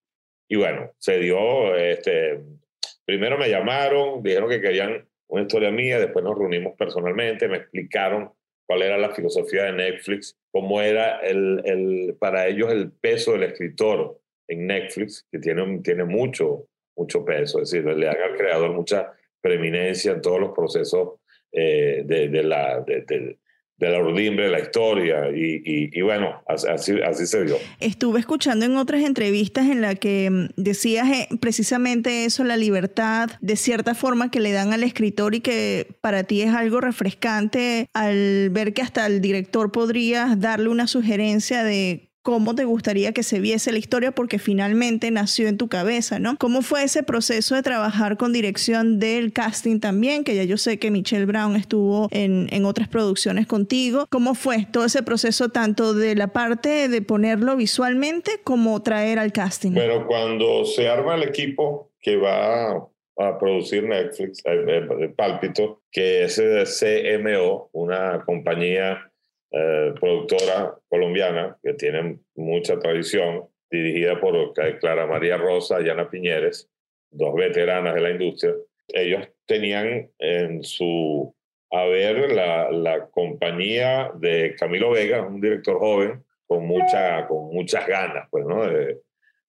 y, 0.47 0.55
bueno, 0.55 0.91
se 0.97 1.19
dio, 1.19 1.75
este, 1.75 2.39
primero 3.05 3.37
me 3.37 3.51
llamaron, 3.51 4.23
dijeron 4.23 4.49
que 4.49 4.61
querían 4.61 5.07
una 5.27 5.43
historia 5.43 5.69
mía, 5.69 5.99
después 5.99 6.25
nos 6.25 6.35
reunimos 6.35 6.73
personalmente, 6.75 7.47
me 7.47 7.57
explicaron 7.57 8.31
cuál 8.65 8.81
era 8.81 8.97
la 8.97 9.11
filosofía 9.11 9.65
de 9.65 9.73
Netflix, 9.73 10.35
cómo 10.51 10.81
era 10.81 11.19
el, 11.19 11.61
el, 11.65 12.15
para 12.17 12.47
ellos 12.47 12.71
el 12.71 12.93
peso 12.93 13.33
del 13.33 13.43
escritor 13.43 14.19
en 14.47 14.65
Netflix, 14.65 15.27
que 15.31 15.37
tiene, 15.37 15.81
tiene 15.83 16.03
mucho, 16.03 16.65
mucho 16.97 17.23
peso, 17.23 17.61
es 17.61 17.69
decir, 17.69 17.85
le 17.95 18.09
haga 18.09 18.25
al 18.25 18.37
creador 18.37 18.71
mucha 18.71 19.13
preeminencia 19.39 20.13
en 20.13 20.21
todos 20.21 20.39
los 20.39 20.49
procesos 20.49 21.19
eh, 21.53 22.03
de, 22.05 22.43
la, 22.43 22.81
de, 22.81 23.37
la 23.77 24.03
de 24.03 24.49
la 24.49 24.59
historia, 24.59 25.29
y, 25.31 26.01
bueno, 26.01 26.41
así, 26.47 26.99
así, 27.01 27.27
se 27.27 27.43
dio. 27.43 27.57
Estuve 27.79 28.19
escuchando 28.19 28.65
en 28.65 28.75
otras 28.77 29.03
entrevistas 29.03 29.67
en 29.67 29.81
la 29.81 29.95
que 29.95 30.29
mm, 30.29 30.61
decías 30.61 31.07
eh, 31.09 31.27
precisamente 31.39 32.25
eso, 32.25 32.43
la 32.43 32.57
libertad, 32.57 33.29
de 33.41 33.55
cierta 33.55 33.93
forma 33.93 34.31
que 34.31 34.39
le 34.39 34.51
dan 34.51 34.73
al 34.73 34.83
escritor 34.83 35.35
y 35.35 35.41
que 35.41 35.87
para 36.01 36.23
ti 36.23 36.41
es 36.41 36.53
algo 36.53 36.81
refrescante 36.81 37.87
al 37.93 38.49
ver 38.49 38.73
que 38.73 38.81
hasta 38.81 39.05
el 39.05 39.21
director 39.21 39.71
podría 39.71 40.35
darle 40.37 40.69
una 40.69 40.87
sugerencia 40.87 41.63
de 41.63 42.12
cómo 42.23 42.55
te 42.55 42.63
gustaría 42.63 43.11
que 43.11 43.21
se 43.21 43.39
viese 43.41 43.71
la 43.73 43.77
historia 43.77 44.13
porque 44.13 44.39
finalmente 44.39 45.11
nació 45.11 45.49
en 45.49 45.57
tu 45.57 45.67
cabeza, 45.67 46.19
¿no? 46.19 46.37
¿Cómo 46.39 46.61
fue 46.61 46.83
ese 46.83 47.03
proceso 47.03 47.53
de 47.53 47.61
trabajar 47.61 48.17
con 48.17 48.31
dirección 48.31 48.97
del 48.97 49.33
casting 49.33 49.81
también? 49.81 50.23
Que 50.23 50.35
ya 50.35 50.45
yo 50.45 50.57
sé 50.57 50.79
que 50.79 50.89
Michelle 50.89 51.25
Brown 51.25 51.57
estuvo 51.57 52.07
en, 52.11 52.47
en 52.51 52.65
otras 52.65 52.87
producciones 52.87 53.45
contigo. 53.45 54.07
¿Cómo 54.09 54.35
fue 54.35 54.65
todo 54.71 54.85
ese 54.85 55.03
proceso 55.03 55.49
tanto 55.49 55.93
de 55.93 56.15
la 56.15 56.29
parte 56.29 56.87
de 56.87 57.01
ponerlo 57.01 57.57
visualmente 57.57 58.39
como 58.43 58.81
traer 58.81 59.19
al 59.19 59.33
casting? 59.33 59.73
Bueno, 59.73 60.07
cuando 60.07 60.63
se 60.63 60.87
arma 60.87 61.15
el 61.15 61.23
equipo 61.23 61.91
que 62.01 62.15
va 62.15 62.71
a 63.17 63.37
producir 63.37 63.83
Netflix, 63.83 64.41
el, 64.45 64.69
eh, 64.69 64.87
eh, 65.01 65.09
Pálpito, 65.09 65.83
que 65.91 66.23
es 66.23 66.41
CMO, 66.79 67.69
una 67.73 68.23
compañía 68.25 69.11
eh, 69.53 69.93
productora 69.99 70.75
colombiana 70.89 71.57
que 71.63 71.73
tiene 71.73 72.19
mucha 72.35 72.77
tradición, 72.79 73.47
dirigida 73.71 74.19
por 74.19 74.53
Clara 74.79 75.07
María 75.07 75.37
Rosa 75.37 75.81
y 75.81 75.89
Ana 75.89 76.09
Piñeres, 76.09 76.69
dos 77.09 77.33
veteranas 77.33 77.95
de 77.95 78.01
la 78.01 78.11
industria. 78.11 78.53
Ellos 78.89 79.27
tenían 79.47 80.11
en 80.19 80.63
su 80.63 81.33
haber 81.71 82.31
la, 82.33 82.69
la 82.69 83.07
compañía 83.07 84.11
de 84.15 84.55
Camilo 84.59 84.91
Vega, 84.91 85.25
un 85.25 85.41
director 85.41 85.79
joven 85.79 86.23
con, 86.45 86.67
mucha, 86.67 87.25
con 87.27 87.53
muchas 87.53 87.87
ganas, 87.87 88.27
pues, 88.29 88.45
¿no? 88.45 88.67
De, 88.67 89.01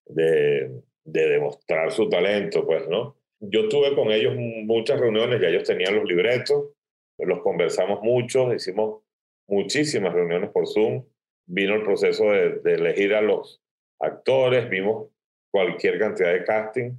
de, 0.07 0.71
de 1.05 1.29
demostrar 1.29 1.93
su 1.93 2.09
talento, 2.09 2.65
pues, 2.65 2.89
¿no? 2.89 3.17
Yo 3.41 3.69
tuve 3.69 3.95
con 3.95 4.11
ellos 4.11 4.35
muchas 4.37 4.99
reuniones, 4.99 5.39
ya 5.39 5.49
ellos 5.49 5.65
tenían 5.65 5.97
los 5.97 6.05
libretos, 6.05 6.71
los 7.19 7.41
conversamos 7.43 8.01
mucho, 8.03 8.55
hicimos 8.55 9.03
muchísimas 9.47 10.13
reuniones 10.13 10.51
por 10.51 10.67
Zoom, 10.67 11.05
vino 11.47 11.75
el 11.75 11.83
proceso 11.83 12.25
de, 12.31 12.61
elegir 12.65 13.15
a 13.15 13.21
los 13.21 13.63
actores, 14.01 14.69
vimos 14.69 15.11
cualquier 15.51 15.99
cantidad 15.99 16.33
de 16.33 16.45
casting, 16.45 16.93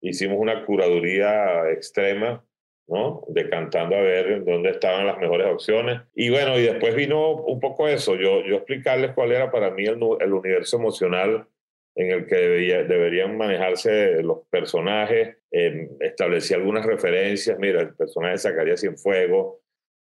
hicimos 0.00 0.38
una 0.38 0.64
curaduría 0.64 1.70
extrema, 1.70 2.44
¿no? 2.88 3.24
Decantando 3.28 3.96
a 3.96 4.00
ver 4.00 4.44
dónde 4.44 4.70
estaban 4.70 5.06
las 5.06 5.18
mejores 5.18 5.46
opciones. 5.48 6.02
Y 6.14 6.30
bueno, 6.30 6.58
y 6.58 6.62
después 6.62 6.94
vino 6.94 7.32
un 7.32 7.58
poco 7.58 7.88
eso, 7.88 8.14
yo, 8.16 8.42
yo 8.44 8.56
explicarles 8.56 9.12
cuál 9.12 9.32
era 9.32 9.50
para 9.50 9.70
mí 9.70 9.84
el, 9.86 9.98
el 10.20 10.32
universo 10.32 10.76
emocional 10.76 11.48
en 11.96 12.10
el 12.10 12.26
que 12.26 12.36
deberían 12.36 13.38
manejarse 13.38 14.22
los 14.22 14.46
personajes, 14.50 15.38
eh, 15.50 15.88
establecí 16.00 16.52
algunas 16.52 16.84
referencias, 16.84 17.58
mira, 17.58 17.80
el 17.80 17.94
personaje 17.94 18.32
de 18.32 18.38
Zacarías 18.38 18.80
Cienfuegos, 18.80 19.56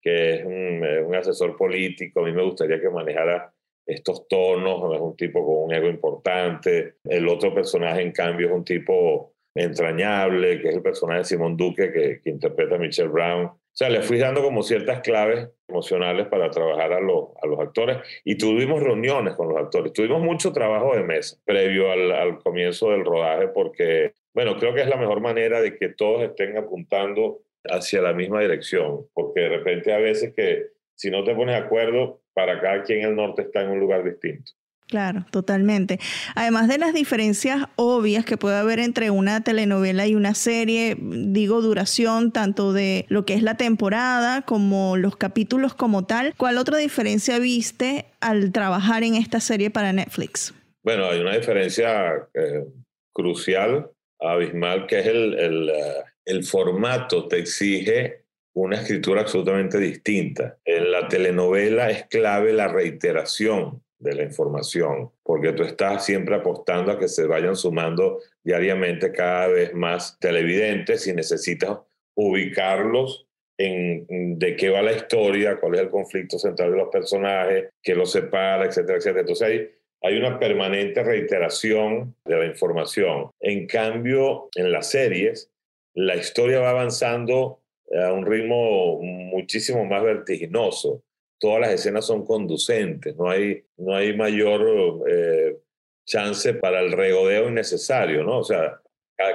que 0.02 0.36
es 0.36 0.46
un, 0.46 1.16
asesor 1.16 1.58
político, 1.58 2.22
a 2.22 2.24
mí 2.24 2.32
me 2.32 2.44
gustaría 2.44 2.80
que 2.80 2.90
manejara 2.90 3.54
estos 3.86 4.28
tonos, 4.28 4.96
es 4.96 5.02
un 5.02 5.16
tipo 5.16 5.46
con 5.46 5.66
un 5.66 5.74
ego 5.74 5.88
importante. 5.88 6.96
El 7.04 7.28
otro 7.28 7.54
personaje, 7.54 8.02
en 8.02 8.12
cambio, 8.12 8.48
es 8.48 8.54
un 8.54 8.64
tipo 8.64 9.34
entrañable, 9.56 10.62
que 10.62 10.70
es 10.70 10.76
el 10.76 10.82
personaje 10.82 11.20
de 11.20 11.26
Simón 11.26 11.58
Duque, 11.58 11.92
que, 11.92 12.22
que 12.22 12.30
interpreta 12.30 12.76
a 12.76 12.80
Michelle 12.80 13.10
Brown. 13.10 13.46
O 13.46 13.76
sea, 13.80 13.90
le 13.90 14.02
fui 14.02 14.18
dando 14.18 14.44
como 14.44 14.62
ciertas 14.62 15.02
claves 15.02 15.50
emocionales 15.68 16.28
para 16.28 16.50
trabajar 16.50 16.92
a, 16.92 17.00
los, 17.00 17.30
a 17.42 17.48
los 17.48 17.60
actores 17.60 17.98
y 18.26 18.38
tuvimos 18.38 18.84
reuniones 18.84 19.36
con 19.36 19.48
los 19.48 19.58
actores. 19.58 19.94
Tuvimos 19.94 20.22
mucho 20.22 20.52
trabajo 20.52 20.96
de 20.96 21.04
mesa 21.04 21.38
previo 21.46 21.92
al, 21.92 22.12
al 22.12 22.40
comienzo 22.40 22.92
del 22.92 23.06
rodaje 23.06 23.48
porque, 23.48 24.14
bueno, 24.34 24.58
creo 24.58 24.74
que 24.74 24.82
es 24.82 24.90
la 24.90 24.98
mejor 24.98 25.22
manera 25.22 25.62
de 25.62 25.78
que 25.78 25.90
todos 25.90 26.24
estén 26.24 26.58
apuntando 26.58 27.40
hacia 27.72 28.02
la 28.02 28.14
misma 28.14 28.42
dirección, 28.42 29.06
porque 29.14 29.42
de 29.42 29.50
repente 29.50 29.94
a 29.94 29.98
veces 29.98 30.34
que 30.36 30.68
si 30.96 31.10
no 31.10 31.24
te 31.24 31.34
pones 31.34 31.56
de 31.56 31.62
acuerdo, 31.62 32.22
para 32.34 32.60
cada 32.62 32.84
quien 32.84 33.06
el 33.06 33.16
norte 33.16 33.44
está 33.44 33.62
en 33.62 33.70
un 33.70 33.80
lugar 33.80 34.04
distinto. 34.04 34.52
Claro, 34.90 35.24
totalmente. 35.30 36.00
Además 36.36 36.68
de 36.68 36.80
las 36.80 36.96
diferencias 36.96 37.68
obvias 37.76 38.26
que 38.26 38.38
puede 38.38 38.58
haber 38.58 38.80
entre 38.80 39.12
una 39.12 39.44
telenovela 39.44 40.08
y 40.08 40.16
una 40.16 40.34
serie, 40.34 40.98
digo 41.00 41.62
duración 41.62 42.32
tanto 42.32 42.74
de 42.74 43.06
lo 43.08 43.24
que 43.24 43.36
es 43.36 43.44
la 43.44 43.56
temporada 43.56 44.42
como 44.42 44.98
los 44.98 45.16
capítulos 45.16 45.76
como 45.76 46.08
tal, 46.08 46.34
¿cuál 46.38 46.58
otra 46.58 46.80
diferencia 46.80 47.38
viste 47.38 48.08
al 48.20 48.52
trabajar 48.52 49.04
en 49.04 49.14
esta 49.14 49.40
serie 49.40 49.70
para 49.70 49.94
Netflix? 49.94 50.56
Bueno, 50.82 51.06
hay 51.06 51.20
una 51.20 51.36
diferencia 51.38 52.28
eh, 52.34 52.66
crucial, 53.14 53.92
abismal, 54.20 54.88
que 54.88 55.00
es 55.00 55.06
el, 55.06 55.38
el, 55.38 55.70
eh, 55.70 56.04
el 56.30 56.44
formato 56.44 57.28
te 57.28 57.40
exige 57.40 58.26
una 58.54 58.76
escritura 58.78 59.22
absolutamente 59.22 59.80
distinta. 59.80 60.58
En 60.64 60.92
la 60.92 61.08
telenovela 61.08 61.90
es 61.90 62.06
clave 62.06 62.54
la 62.54 62.68
reiteración 62.68 63.82
de 63.98 64.14
la 64.14 64.24
información, 64.24 65.12
porque 65.24 65.54
tú 65.54 65.64
estás 65.64 66.06
siempre 66.06 66.36
apostando 66.36 66.92
a 66.92 67.00
que 67.00 67.08
se 67.08 67.26
vayan 67.26 67.56
sumando 67.56 68.20
diariamente 68.44 69.12
cada 69.12 69.48
vez 69.48 69.74
más 69.74 70.20
televidentes 70.20 71.08
y 71.08 71.14
necesitas 71.14 71.80
ubicarlos 72.16 73.26
en 73.58 74.38
de 74.38 74.56
qué 74.56 74.70
va 74.70 74.84
la 74.84 74.94
historia, 74.94 75.60
cuál 75.60 75.76
es 75.76 75.82
el 75.82 75.90
conflicto 75.90 76.38
central 76.38 76.72
de 76.72 76.78
los 76.78 76.90
personajes, 76.90 77.70
qué 77.82 77.96
los 77.96 78.12
separa, 78.12 78.66
etcétera, 78.66 79.00
etcétera. 79.00 79.22
Entonces 79.22 79.48
hay, 79.48 79.70
hay 80.04 80.18
una 80.18 80.38
permanente 80.40 81.04
reiteración 81.04 82.16
de 82.24 82.38
la 82.38 82.46
información. 82.46 83.32
En 83.40 83.66
cambio, 83.66 84.50
en 84.56 84.72
las 84.72 84.92
series, 84.92 85.52
la 86.00 86.16
historia 86.16 86.62
va 86.62 86.70
avanzando 86.70 87.60
a 87.92 88.14
un 88.14 88.26
ritmo 88.26 89.02
muchísimo 89.02 89.84
más 89.84 90.02
vertiginoso. 90.02 91.04
Todas 91.38 91.60
las 91.60 91.72
escenas 91.72 92.06
son 92.06 92.26
conducentes, 92.26 93.16
no 93.18 93.30
hay, 93.30 93.66
no 93.78 93.96
hay 93.96 94.16
mayor 94.16 95.04
eh, 95.10 95.58
chance 96.06 96.54
para 96.54 96.80
el 96.80 96.94
regodeo 96.94 97.50
innecesario, 97.50 98.24
¿no? 98.24 98.40
O 98.40 98.44
sea, 98.44 98.80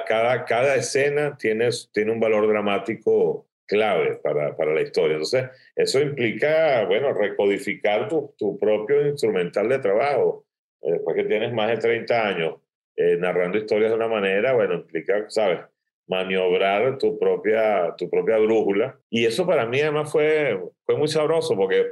cada, 0.06 0.44
cada 0.46 0.74
escena 0.76 1.36
tiene, 1.36 1.68
tiene 1.92 2.12
un 2.12 2.20
valor 2.20 2.48
dramático 2.48 3.46
clave 3.66 4.16
para, 4.22 4.56
para, 4.56 4.72
la 4.72 4.80
historia. 4.80 5.14
Entonces, 5.16 5.50
eso 5.76 6.00
implica, 6.00 6.86
bueno, 6.86 7.12
recodificar 7.12 8.08
tu, 8.08 8.34
tu 8.38 8.58
propio 8.58 9.06
instrumental 9.06 9.68
de 9.68 9.78
trabajo. 9.80 10.46
Eh, 10.80 10.92
después 10.92 11.14
que 11.14 11.24
tienes 11.24 11.52
más 11.52 11.68
de 11.68 11.76
30 11.76 12.26
años 12.26 12.54
eh, 12.96 13.16
narrando 13.18 13.58
historias 13.58 13.90
de 13.90 13.96
una 13.96 14.08
manera, 14.08 14.54
bueno, 14.54 14.74
implica, 14.74 15.28
¿sabes? 15.28 15.60
Maniobrar 16.06 16.98
tu 16.98 17.18
propia, 17.18 17.94
tu 17.96 18.08
propia 18.10 18.38
brújula. 18.38 18.98
Y 19.10 19.24
eso 19.24 19.46
para 19.46 19.66
mí 19.66 19.80
además 19.80 20.10
fue, 20.10 20.60
fue 20.84 20.96
muy 20.96 21.08
sabroso 21.08 21.56
porque, 21.56 21.86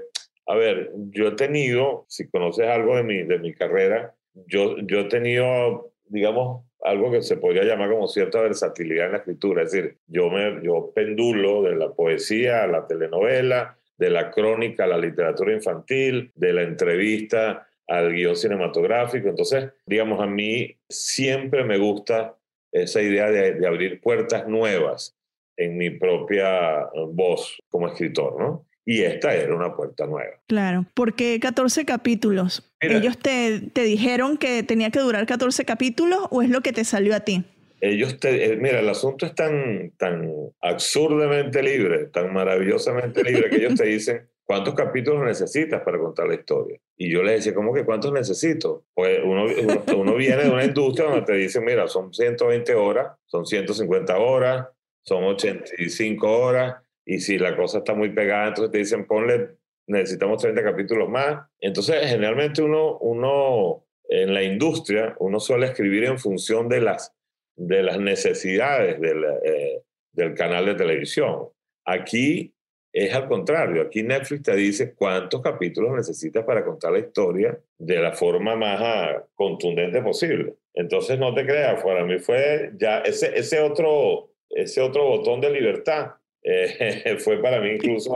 a 0.47 0.55
ver, 0.55 0.91
yo 1.11 1.29
he 1.29 1.33
tenido, 1.33 2.05
si 2.09 2.29
conoces 2.29 2.69
algo 2.69 2.97
de 2.97 3.03
mi, 3.03 3.23
de 3.23 3.39
mi 3.39 3.55
carrera, 3.55 4.15
yo, 4.47 4.77
yo 4.79 5.01
he 5.01 5.05
tenido, 5.05 5.93
digamos, 6.07 6.65
algo 6.83 7.13
que 7.13 7.23
se 7.23 7.37
podría 7.37 7.65
llamar 7.65 7.91
como 7.91 8.09
cierta 8.09 8.41
versatilidad 8.41 9.07
en 9.07 9.13
la 9.13 9.19
escritura. 9.19 9.63
Es 9.63 9.73
decir, 9.73 9.99
yo, 10.07 10.31
me, 10.31 10.63
yo 10.63 10.93
pendulo 10.95 11.63
de 11.63 11.77
la 11.77 11.91
poesía 11.93 12.65
a 12.65 12.67
la 12.67 12.87
telenovela, 12.87 13.77
de 13.97 14.11
la 14.11 14.31
crónica 14.31 14.85
a 14.85 14.89
la 14.89 14.99
literatura 14.99 15.53
infantil, 15.53 16.33
de 16.35 16.53
la 16.53 16.63
entrevista 16.63 17.69
al 17.87 18.13
guion 18.13 18.37
cinematográfico. 18.37 19.29
Entonces, 19.29 19.71
digamos, 19.87 20.21
a 20.21 20.27
mí 20.27 20.77
siempre 20.89 21.63
me 21.65 21.79
gusta 21.79 22.37
esa 22.73 23.01
idea 23.01 23.31
de, 23.31 23.55
de 23.55 23.67
abrir 23.67 24.01
puertas 24.01 24.49
nuevas 24.49 25.15
en 25.57 25.77
mi 25.77 25.91
propia 25.91 26.89
voz 27.09 27.63
como 27.69 27.89
escritor, 27.89 28.39
¿no? 28.39 28.67
Y 28.85 29.03
esta 29.03 29.35
era 29.35 29.55
una 29.55 29.77
puerta 29.77 30.07
nueva. 30.07 30.41
Claro, 30.49 30.87
porque 30.95 31.39
14 31.41 31.85
capítulos. 31.85 32.75
¿Ellos 32.81 33.17
te, 33.17 33.61
te, 33.73 33.85
dijeron 33.85 34.37
que 34.39 34.65
tenía 34.65 34.91
que 34.91 34.99
durar 34.99 35.25
14 35.25 35.65
capítulos 35.65 36.19
o 36.31 36.43
es 36.43 36.51
lo 36.51 36.63
que 36.63 36.73
te 36.73 36.85
salió 36.85 37.15
a 37.15 37.21
ti? 37.21 37.45
Ellos 37.81 38.19
te, 38.19 38.53
eh, 38.53 38.57
mira, 38.57 38.81
el 38.81 38.89
asunto 38.89 39.25
es 39.27 39.35
tan, 39.35 39.93
tan 39.99 40.33
absurdamente 40.61 41.63
libre, 41.63 42.07
tan 42.07 42.33
maravillosamente 42.33 43.23
libre 43.23 43.51
que 43.51 43.57
ellos 43.57 43.77
te 43.77 43.87
dicen, 43.87 44.29
¿cuántos 44.45 44.75
capítulos 44.75 45.25
necesitas 45.25 45.83
para 45.83 45.99
contar 45.99 46.27
la 46.27 46.35
historia? 46.35 46.79
Y 47.03 47.11
yo 47.11 47.25
les 47.25 47.39
decía, 47.39 47.53
¿cómo 47.53 47.75
que 47.75 47.85
cuántos 47.85 48.13
necesito? 48.13 48.85
Pues 48.95 49.19
uno, 49.25 49.47
uno, 49.47 49.83
uno 49.97 50.15
viene 50.15 50.45
de 50.45 50.51
una 50.51 50.65
industria 50.65 51.09
donde 51.09 51.27
te 51.27 51.33
dicen, 51.33 51.65
mira, 51.65 51.89
son 51.89 52.15
120 52.15 52.77
horas, 52.77 53.19
son 53.27 53.45
150 53.45 54.17
horas, 54.19 54.69
son 55.05 55.25
85 55.25 56.31
horas, 56.31 56.77
y 57.05 57.19
si 57.19 57.39
la 57.39 57.57
cosa 57.57 57.79
está 57.79 57.95
muy 57.95 58.11
pegada, 58.11 58.47
entonces 58.47 58.71
te 58.71 58.79
dicen, 58.79 59.05
ponle, 59.05 59.57
necesitamos 59.89 60.41
30 60.43 60.63
capítulos 60.63 61.09
más. 61.09 61.45
Entonces, 61.59 62.09
generalmente 62.09 62.63
uno, 62.63 62.99
uno 62.99 63.85
en 64.09 64.33
la 64.33 64.45
industria, 64.45 65.17
uno 65.19 65.41
suele 65.41 65.67
escribir 65.67 66.05
en 66.05 66.21
función 66.21 66.69
de 66.69 66.83
las, 66.83 67.13
de 67.57 67.83
las 67.83 67.99
necesidades 67.99 69.01
del, 69.01 69.25
eh, 69.43 69.83
del 70.13 70.35
canal 70.35 70.67
de 70.67 70.77
televisión. 70.77 71.49
Aquí 71.85 72.55
es 72.93 73.15
al 73.15 73.27
contrario, 73.27 73.83
aquí 73.83 74.03
Netflix 74.03 74.43
te 74.43 74.55
dice 74.55 74.95
cuántos 74.95 75.41
capítulos 75.41 75.95
necesitas 75.97 76.45
para 76.45 76.65
contar 76.65 76.93
la 76.93 76.99
historia 76.99 77.59
de 77.79 77.97
la 77.99 78.13
forma 78.13 78.55
más 78.55 78.81
ah, 78.83 79.25
contundente 79.35 80.03
posible. 80.03 80.55
Entonces 80.75 81.19
no 81.19 81.35
te 81.35 81.47
creas, 81.47 81.83
para 81.83 82.05
mí 82.05 82.19
fue 82.19 82.73
ya 82.77 83.01
ese, 83.01 83.39
ese, 83.39 83.61
otro, 83.61 84.31
ese 84.51 84.81
otro 84.81 85.07
botón 85.07 85.41
de 85.41 85.51
libertad 85.51 86.13
eh, 86.43 87.17
fue 87.19 87.41
para 87.41 87.61
mí 87.61 87.71
incluso 87.71 88.15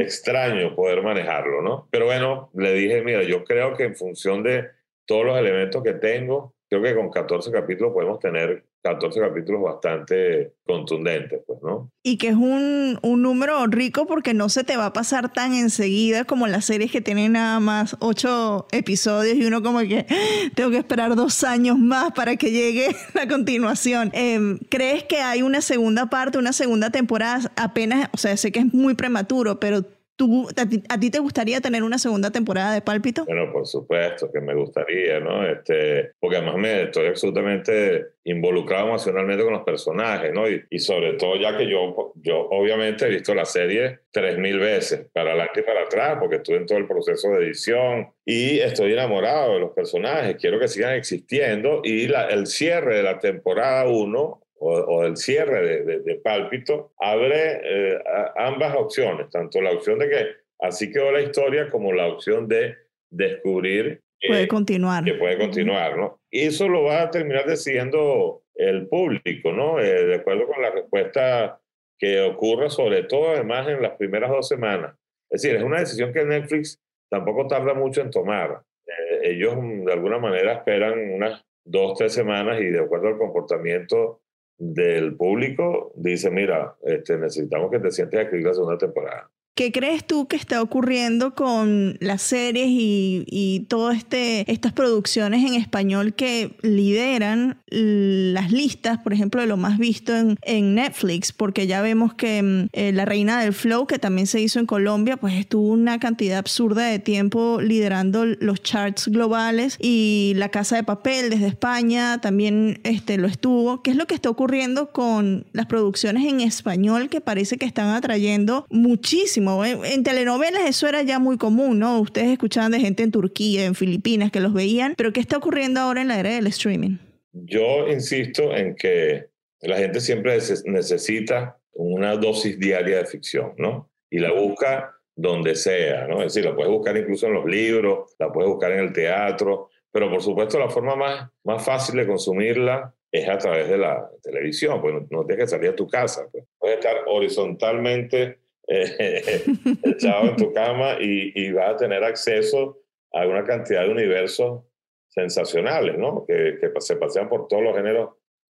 extraño 0.00 0.74
poder 0.74 1.02
manejarlo, 1.02 1.62
¿no? 1.62 1.88
Pero 1.90 2.06
bueno, 2.06 2.50
le 2.54 2.72
dije, 2.72 3.02
mira, 3.02 3.22
yo 3.22 3.44
creo 3.44 3.74
que 3.74 3.84
en 3.84 3.96
función 3.96 4.42
de 4.42 4.68
todos 5.04 5.24
los 5.24 5.38
elementos 5.38 5.82
que 5.82 5.94
tengo, 5.94 6.54
creo 6.68 6.82
que 6.82 6.94
con 6.94 7.10
14 7.10 7.50
capítulos 7.50 7.92
podemos 7.92 8.18
tener 8.18 8.64
14 8.82 9.20
capítulos 9.20 9.62
bastante 9.62 10.52
contundentes, 10.64 11.40
pues, 11.46 11.58
¿no? 11.62 11.90
Y 12.02 12.18
que 12.18 12.28
es 12.28 12.34
un, 12.34 12.98
un, 13.02 13.22
número 13.22 13.66
rico 13.66 14.06
porque 14.06 14.32
no 14.32 14.48
se 14.48 14.62
te 14.62 14.76
va 14.76 14.86
a 14.86 14.92
pasar 14.92 15.32
tan 15.32 15.54
enseguida 15.54 16.24
como 16.24 16.46
las 16.46 16.66
series 16.66 16.92
que 16.92 17.00
tienen 17.00 17.32
nada 17.32 17.58
más 17.58 17.96
8 18.00 18.68
episodios 18.70 19.36
y 19.36 19.44
uno 19.44 19.62
como 19.62 19.80
que 19.80 20.06
tengo 20.54 20.70
que 20.70 20.78
esperar 20.78 21.16
dos 21.16 21.42
años 21.42 21.78
más 21.78 22.12
para 22.12 22.36
que 22.36 22.52
llegue 22.52 22.94
la 23.14 23.26
continuación. 23.26 24.10
Em, 24.12 24.58
¿Crees 24.68 25.04
que 25.04 25.20
hay 25.20 25.42
una 25.42 25.60
segunda 25.60 26.06
parte, 26.06 26.38
una 26.38 26.52
segunda 26.52 26.90
temporada 26.90 27.52
apenas, 27.56 28.08
o 28.12 28.18
sea, 28.18 28.36
sé 28.36 28.52
que 28.52 28.60
es 28.60 28.72
muy 28.72 28.94
prematuro, 28.94 29.58
pero 29.58 29.84
¿Tú, 30.16 30.48
a, 30.56 30.98
ti, 30.98 31.10
te 31.10 31.18
gustaría 31.18 31.60
tener 31.60 31.82
una 31.82 31.98
segunda 31.98 32.30
temporada 32.30 32.72
de 32.72 32.80
Pálpito? 32.80 33.26
Bueno, 33.26 33.52
por 33.52 33.66
supuesto 33.66 34.32
que 34.32 34.40
me 34.40 34.54
gustaría, 34.54 35.20
¿no? 35.20 35.46
Este, 35.46 36.12
porque 36.18 36.38
además 36.38 36.56
me 36.56 36.84
estoy 36.84 37.08
absolutamente 37.08 38.06
involucrado 38.24 38.88
emocionalmente 38.88 39.44
con 39.44 39.52
los 39.52 39.62
personajes, 39.62 40.32
¿no? 40.32 40.48
Y, 40.48 40.64
y 40.70 40.78
sobre 40.78 41.12
todo 41.14 41.36
ya 41.36 41.58
que 41.58 41.68
yo, 41.68 42.14
yo 42.16 42.48
obviamente 42.50 43.04
he 43.04 43.10
visto 43.10 43.34
la 43.34 43.44
serie 43.44 44.00
tres 44.10 44.38
mil 44.38 44.58
veces, 44.58 45.06
para 45.12 45.32
adelante 45.32 45.60
y 45.60 45.62
para 45.64 45.82
atrás, 45.82 46.16
porque 46.18 46.36
estuve 46.36 46.56
en 46.56 46.66
todo 46.66 46.78
el 46.78 46.86
proceso 46.86 47.28
de 47.32 47.44
edición 47.44 48.08
y 48.24 48.58
estoy 48.60 48.94
enamorado 48.94 49.52
de 49.52 49.60
los 49.60 49.72
personajes, 49.72 50.36
quiero 50.40 50.58
que 50.58 50.68
sigan 50.68 50.94
existiendo 50.94 51.82
y 51.84 52.08
la, 52.08 52.26
el 52.28 52.46
cierre 52.46 52.96
de 52.96 53.02
la 53.02 53.18
temporada 53.18 53.86
1 53.86 54.45
o, 54.58 55.04
el 55.04 55.16
cierre 55.16 55.84
de, 55.84 56.00
de, 56.00 56.14
Pálpito, 56.16 56.92
abre 56.98 57.60
eh, 57.62 57.98
ambas 58.36 58.74
opciones, 58.76 59.28
tanto 59.30 59.60
la 59.60 59.72
opción 59.72 59.98
de 59.98 60.08
que 60.08 60.26
así 60.60 60.90
quedó 60.90 61.12
la 61.12 61.20
historia 61.20 61.68
como 61.68 61.92
la 61.92 62.06
opción 62.06 62.48
de 62.48 62.74
descubrir 63.10 64.00
que 64.18 64.28
puede 64.28 64.48
continuar. 64.48 65.04
Que 65.04 65.14
puede 65.14 65.38
continuar, 65.38 65.96
¿no? 65.98 66.20
Y 66.30 66.46
eso 66.46 66.68
lo 66.68 66.84
va 66.84 67.02
a 67.02 67.10
terminar 67.10 67.46
decidiendo 67.46 68.42
el 68.54 68.88
público, 68.88 69.52
¿no? 69.52 69.78
Eh, 69.78 70.06
de 70.06 70.14
acuerdo 70.16 70.46
con 70.46 70.62
la 70.62 70.70
respuesta 70.70 71.60
que 71.98 72.22
ocurra, 72.22 72.70
sobre 72.70 73.04
todo 73.04 73.30
además 73.30 73.68
en 73.68 73.82
las 73.82 73.96
primeras 73.96 74.30
dos 74.30 74.48
semanas. 74.48 74.94
Es 75.30 75.42
decir, 75.42 75.56
es 75.56 75.62
una 75.62 75.80
decisión 75.80 76.12
que 76.12 76.24
Netflix 76.24 76.80
tampoco 77.10 77.46
tarda 77.46 77.74
mucho 77.74 78.00
en 78.00 78.10
tomar. 78.10 78.62
Eh, 78.86 79.30
ellos 79.30 79.54
de 79.84 79.92
alguna 79.92 80.18
manera 80.18 80.54
esperan 80.54 81.10
unas 81.10 81.44
dos, 81.64 81.98
tres 81.98 82.12
semanas 82.12 82.60
y 82.60 82.66
de 82.66 82.80
acuerdo 82.80 83.08
al 83.08 83.18
comportamiento 83.18 84.20
del 84.58 85.16
público 85.16 85.92
dice, 85.96 86.30
mira, 86.30 86.76
este, 86.82 87.18
necesitamos 87.18 87.70
que 87.70 87.78
te 87.78 87.90
sientes 87.90 88.18
a 88.18 88.22
escribir 88.22 88.46
la 88.46 88.54
segunda 88.54 88.78
temporada. 88.78 89.30
¿Qué 89.56 89.72
crees 89.72 90.06
tú 90.06 90.28
que 90.28 90.36
está 90.36 90.60
ocurriendo 90.60 91.34
con 91.34 91.96
las 92.00 92.20
series 92.20 92.66
y, 92.68 93.24
y 93.26 93.60
todas 93.60 93.96
este, 93.96 94.44
estas 94.52 94.74
producciones 94.74 95.46
en 95.46 95.54
español 95.54 96.12
que 96.12 96.58
lideran 96.60 97.58
las 97.68 98.52
listas, 98.52 98.98
por 98.98 99.14
ejemplo, 99.14 99.40
de 99.40 99.46
lo 99.46 99.56
más 99.56 99.78
visto 99.78 100.14
en, 100.14 100.36
en 100.42 100.74
Netflix? 100.74 101.32
Porque 101.32 101.66
ya 101.66 101.80
vemos 101.80 102.12
que 102.12 102.42
mm, 102.42 102.68
eh, 102.74 102.92
La 102.92 103.06
Reina 103.06 103.40
del 103.40 103.54
Flow, 103.54 103.86
que 103.86 103.98
también 103.98 104.26
se 104.26 104.42
hizo 104.42 104.58
en 104.58 104.66
Colombia, 104.66 105.16
pues 105.16 105.32
estuvo 105.32 105.68
una 105.68 105.98
cantidad 105.98 106.36
absurda 106.36 106.84
de 106.84 106.98
tiempo 106.98 107.58
liderando 107.62 108.26
los 108.26 108.62
charts 108.62 109.08
globales 109.08 109.78
y 109.80 110.34
La 110.36 110.50
Casa 110.50 110.76
de 110.76 110.84
Papel 110.84 111.30
desde 111.30 111.46
España 111.46 112.20
también 112.20 112.78
este, 112.84 113.16
lo 113.16 113.26
estuvo. 113.26 113.82
¿Qué 113.82 113.92
es 113.92 113.96
lo 113.96 114.06
que 114.06 114.14
está 114.14 114.28
ocurriendo 114.28 114.92
con 114.92 115.46
las 115.54 115.64
producciones 115.64 116.26
en 116.26 116.42
español 116.42 117.08
que 117.08 117.22
parece 117.22 117.56
que 117.56 117.64
están 117.64 117.88
atrayendo 117.94 118.66
muchísimo? 118.68 119.45
En, 119.64 120.02
telenovelas 120.02 120.66
eso 120.66 120.88
era 120.88 121.02
ya 121.02 121.18
muy 121.18 121.38
común, 121.38 121.78
¿no? 121.78 122.00
Ustedes 122.00 122.28
escuchaban 122.28 122.72
de 122.72 122.80
gente 122.80 123.02
en 123.02 123.10
Turquía, 123.10 123.64
en 123.64 123.74
Filipinas 123.74 124.30
que 124.30 124.40
los 124.40 124.52
veían, 124.52 124.94
pero 124.96 125.12
¿qué 125.12 125.20
está 125.20 125.36
ocurriendo 125.36 125.80
ahora 125.80 126.02
en 126.02 126.08
la 126.08 126.18
era 126.18 126.30
del 126.30 126.46
streaming? 126.48 126.98
Yo 127.32 127.88
insisto 127.88 128.54
en 128.56 128.74
que 128.74 129.28
la 129.60 129.76
gente 129.76 130.00
siempre 130.00 130.38
necesita 130.64 131.58
una 131.72 132.16
dosis 132.16 132.58
diaria 132.58 132.98
de 132.98 133.06
ficción, 133.06 133.52
¿no? 133.58 133.90
Y 134.10 134.18
la 134.18 134.32
busca 134.32 134.96
donde 135.14 135.54
sea, 135.54 136.06
¿no? 136.06 136.22
Es 136.22 136.34
decir, 136.34 136.48
la 136.48 136.54
puedes 136.54 136.72
buscar 136.72 136.96
incluso 136.96 137.26
en 137.26 137.34
los 137.34 137.46
libros, 137.46 138.14
la 138.18 138.32
puedes 138.32 138.50
buscar 138.50 138.72
en 138.72 138.80
el 138.80 138.92
teatro, 138.92 139.70
pero 139.90 140.10
por 140.10 140.22
supuesto 140.22 140.58
la 140.58 140.68
forma 140.68 140.94
más, 140.94 141.30
más 141.44 141.64
fácil 141.64 141.96
de 141.96 142.06
consumirla 142.06 142.94
es 143.10 143.28
a 143.28 143.38
través 143.38 143.68
de 143.68 143.78
la 143.78 144.10
televisión, 144.22 144.80
pues 144.80 144.94
no, 145.10 145.24
tienes 145.24 145.44
que 145.44 145.50
salir 145.50 145.70
a 145.70 145.76
tu 145.76 145.88
casa, 145.88 146.28
pues. 146.30 146.44
puedes 146.58 146.78
estar 146.78 146.96
horizontalmente 147.06 148.38
eh, 148.68 149.44
echado 149.84 150.30
en 150.30 150.36
tu 150.36 150.52
cama 150.52 150.96
y, 151.00 151.32
y, 151.34 151.52
vas 151.52 151.74
a 151.74 151.76
tener 151.76 152.02
acceso 152.02 152.80
a 153.12 153.26
una 153.26 153.44
cantidad 153.44 153.84
de 153.84 153.90
universos 153.90 154.64
sensacionales, 155.08 155.96
¿no? 155.96 156.24
Que, 156.26 156.58
que 156.60 156.72
se 156.80 156.96
pasean 156.96 157.28
por 157.28 157.46
todos 157.46 157.62
los 157.62 157.76
géneros 157.76 158.10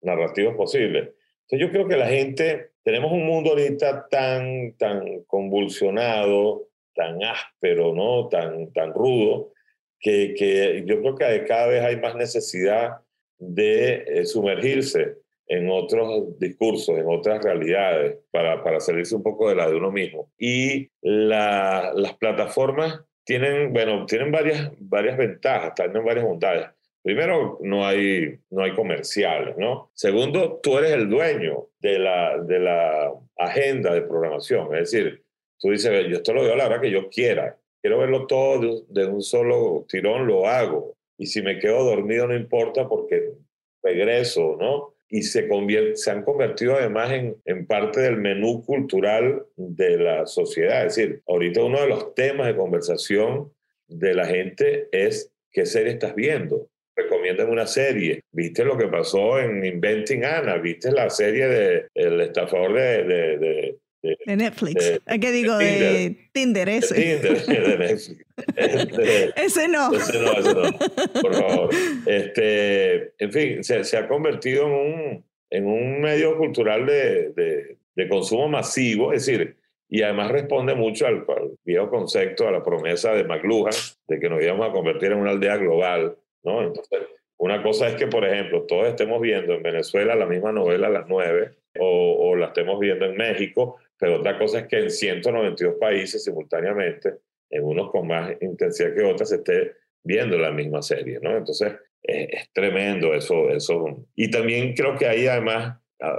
narrativos 0.02 0.54
posibles. 0.54 1.10
Entonces 1.42 1.66
yo 1.66 1.70
creo 1.70 1.88
que 1.88 1.96
la 1.96 2.08
gente 2.08 2.70
tenemos 2.82 3.12
un 3.12 3.26
mundo 3.26 3.50
ahorita 3.50 4.06
tan, 4.08 4.76
tan 4.78 5.24
convulsionado, 5.24 6.68
tan 6.94 7.22
áspero, 7.22 7.92
¿no? 7.92 8.28
Tan, 8.28 8.72
tan 8.72 8.92
rudo, 8.92 9.52
que, 10.00 10.84
yo 10.86 11.00
creo 11.00 11.14
que 11.16 11.44
cada 11.44 11.66
vez 11.66 11.82
hay 11.82 11.96
más 11.96 12.14
necesidad 12.14 12.98
de 13.38 14.04
eh, 14.06 14.24
sumergirse 14.24 15.16
en 15.48 15.70
otros 15.70 16.38
discursos, 16.38 16.98
en 16.98 17.06
otras 17.08 17.42
realidades, 17.42 18.18
para, 18.30 18.62
para 18.62 18.80
salirse 18.80 19.14
un 19.14 19.22
poco 19.22 19.48
de 19.48 19.54
la 19.54 19.68
de 19.68 19.76
uno 19.76 19.92
mismo. 19.92 20.32
Y 20.38 20.90
la, 21.02 21.92
las 21.94 22.14
plataformas 22.14 23.00
tienen, 23.24 23.72
bueno, 23.72 24.06
tienen 24.06 24.32
varias, 24.32 24.70
varias 24.78 25.16
ventajas, 25.16 25.74
tienen 25.74 26.04
varias 26.04 26.24
bondades. 26.24 26.68
Primero, 27.02 27.58
no 27.62 27.86
hay, 27.86 28.36
no 28.50 28.64
hay 28.64 28.74
comerciales, 28.74 29.56
¿no? 29.56 29.92
Segundo, 29.94 30.58
tú 30.60 30.76
eres 30.78 30.90
el 30.90 31.08
dueño 31.08 31.68
de 31.78 32.00
la, 32.00 32.38
de 32.38 32.58
la 32.58 33.12
agenda 33.36 33.94
de 33.94 34.02
programación. 34.02 34.74
Es 34.74 34.90
decir, 34.90 35.22
tú 35.60 35.70
dices, 35.70 36.06
yo 36.08 36.16
esto 36.16 36.32
lo 36.32 36.42
veo 36.42 36.54
a 36.54 36.56
la 36.56 36.66
hora 36.66 36.80
que 36.80 36.90
yo 36.90 37.08
quiera. 37.08 37.56
Quiero 37.80 37.98
verlo 37.98 38.26
todo 38.26 38.84
de, 38.88 39.06
un 39.06 39.22
solo 39.22 39.86
tirón, 39.88 40.26
lo 40.26 40.48
hago. 40.48 40.96
Y 41.16 41.26
si 41.26 41.42
me 41.42 41.60
quedo 41.60 41.84
dormido 41.84 42.26
no 42.26 42.34
importa 42.34 42.88
porque 42.88 43.34
regreso, 43.82 44.56
¿no? 44.58 44.95
Y 45.08 45.22
se, 45.22 45.48
se 45.94 46.10
han 46.10 46.22
convertido 46.22 46.76
además 46.76 47.12
en, 47.12 47.36
en, 47.44 47.66
parte 47.66 48.00
del 48.00 48.16
menú 48.16 48.64
cultural 48.64 49.44
de 49.56 49.98
la 49.98 50.26
sociedad. 50.26 50.86
Es 50.86 50.96
decir, 50.96 51.22
ahorita 51.26 51.62
uno 51.62 51.80
de 51.80 51.88
los 51.88 52.14
temas 52.14 52.48
de 52.48 52.56
conversación 52.56 53.52
de 53.88 54.14
la 54.14 54.26
gente 54.26 54.88
es 54.90 55.32
qué 55.52 55.64
serie 55.64 55.92
estás 55.92 56.14
viendo. 56.14 56.68
Recomiendan 56.96 57.50
una 57.50 57.66
serie. 57.66 58.20
¿Viste 58.32 58.64
lo 58.64 58.76
que 58.76 58.88
pasó 58.88 59.38
en 59.38 59.64
Inventing 59.64 60.24
Anna? 60.24 60.56
¿Viste 60.56 60.90
la 60.90 61.10
serie 61.10 61.46
de 61.46 61.86
El 61.94 62.20
estafador 62.20 62.72
de, 62.72 63.04
de, 63.04 63.38
de, 63.38 63.78
Netflix. 64.26 65.00
¿Qué 65.06 65.32
digo? 65.32 65.56
De 65.56 66.28
Tinder, 66.32 66.68
ese. 66.68 66.94
Tinder, 66.94 67.46
de 67.46 67.78
Netflix. 67.78 68.16
Este, 68.56 69.32
ese 69.36 69.66
no. 69.68 69.94
Ese 69.94 70.20
no, 70.20 70.32
ese 70.32 70.54
no. 70.54 70.78
Por 71.22 71.34
favor. 71.34 71.70
Este, 72.06 73.12
en 73.18 73.32
fin, 73.32 73.64
se, 73.64 73.82
se 73.84 73.96
ha 73.96 74.06
convertido 74.06 74.66
en 74.66 74.72
un, 74.72 75.24
en 75.50 75.66
un 75.66 76.00
medio 76.00 76.36
cultural 76.36 76.86
de, 76.86 77.30
de, 77.30 77.78
de, 77.94 78.08
consumo 78.08 78.48
masivo, 78.48 79.12
es 79.12 79.26
decir, 79.26 79.56
y 79.88 80.02
además 80.02 80.30
responde 80.30 80.74
mucho 80.74 81.06
al, 81.06 81.24
al, 81.28 81.52
viejo 81.64 81.88
concepto, 81.88 82.46
a 82.46 82.50
la 82.50 82.62
promesa 82.62 83.14
de 83.14 83.24
McLuhan 83.24 83.72
de 84.08 84.20
que 84.20 84.28
nos 84.28 84.42
íbamos 84.42 84.68
a 84.68 84.72
convertir 84.72 85.12
en 85.12 85.18
una 85.18 85.30
aldea 85.30 85.56
global, 85.56 86.16
¿no? 86.42 86.62
Entonces, 86.62 87.00
una 87.38 87.62
cosa 87.62 87.88
es 87.88 87.96
que, 87.96 88.06
por 88.06 88.24
ejemplo, 88.24 88.62
todos 88.62 88.86
estemos 88.86 89.20
viendo 89.20 89.54
en 89.54 89.62
Venezuela 89.62 90.14
la 90.14 90.26
misma 90.26 90.52
novela 90.52 90.86
a 90.86 90.90
las 90.90 91.08
nueve, 91.08 91.52
o, 91.78 92.30
o 92.30 92.36
la 92.36 92.46
estemos 92.46 92.80
viendo 92.80 93.04
en 93.04 93.16
México, 93.16 93.76
pero 93.98 94.16
otra 94.16 94.38
cosa 94.38 94.60
es 94.60 94.66
que 94.66 94.78
en 94.78 94.90
192 94.90 95.76
países 95.80 96.22
simultáneamente, 96.24 97.14
en 97.50 97.64
unos 97.64 97.90
con 97.90 98.06
más 98.06 98.32
intensidad 98.40 98.94
que 98.94 99.04
otros, 99.04 99.28
se 99.28 99.36
esté 99.36 99.72
viendo 100.04 100.38
la 100.38 100.52
misma 100.52 100.82
serie, 100.82 101.18
¿no? 101.20 101.36
Entonces, 101.36 101.72
es, 102.02 102.52
tremendo 102.52 103.14
eso, 103.14 103.50
eso. 103.50 104.06
Y 104.14 104.30
también 104.30 104.74
creo 104.74 104.96
que 104.96 105.06
ahí 105.06 105.26
además 105.26 105.80
ah, 106.00 106.18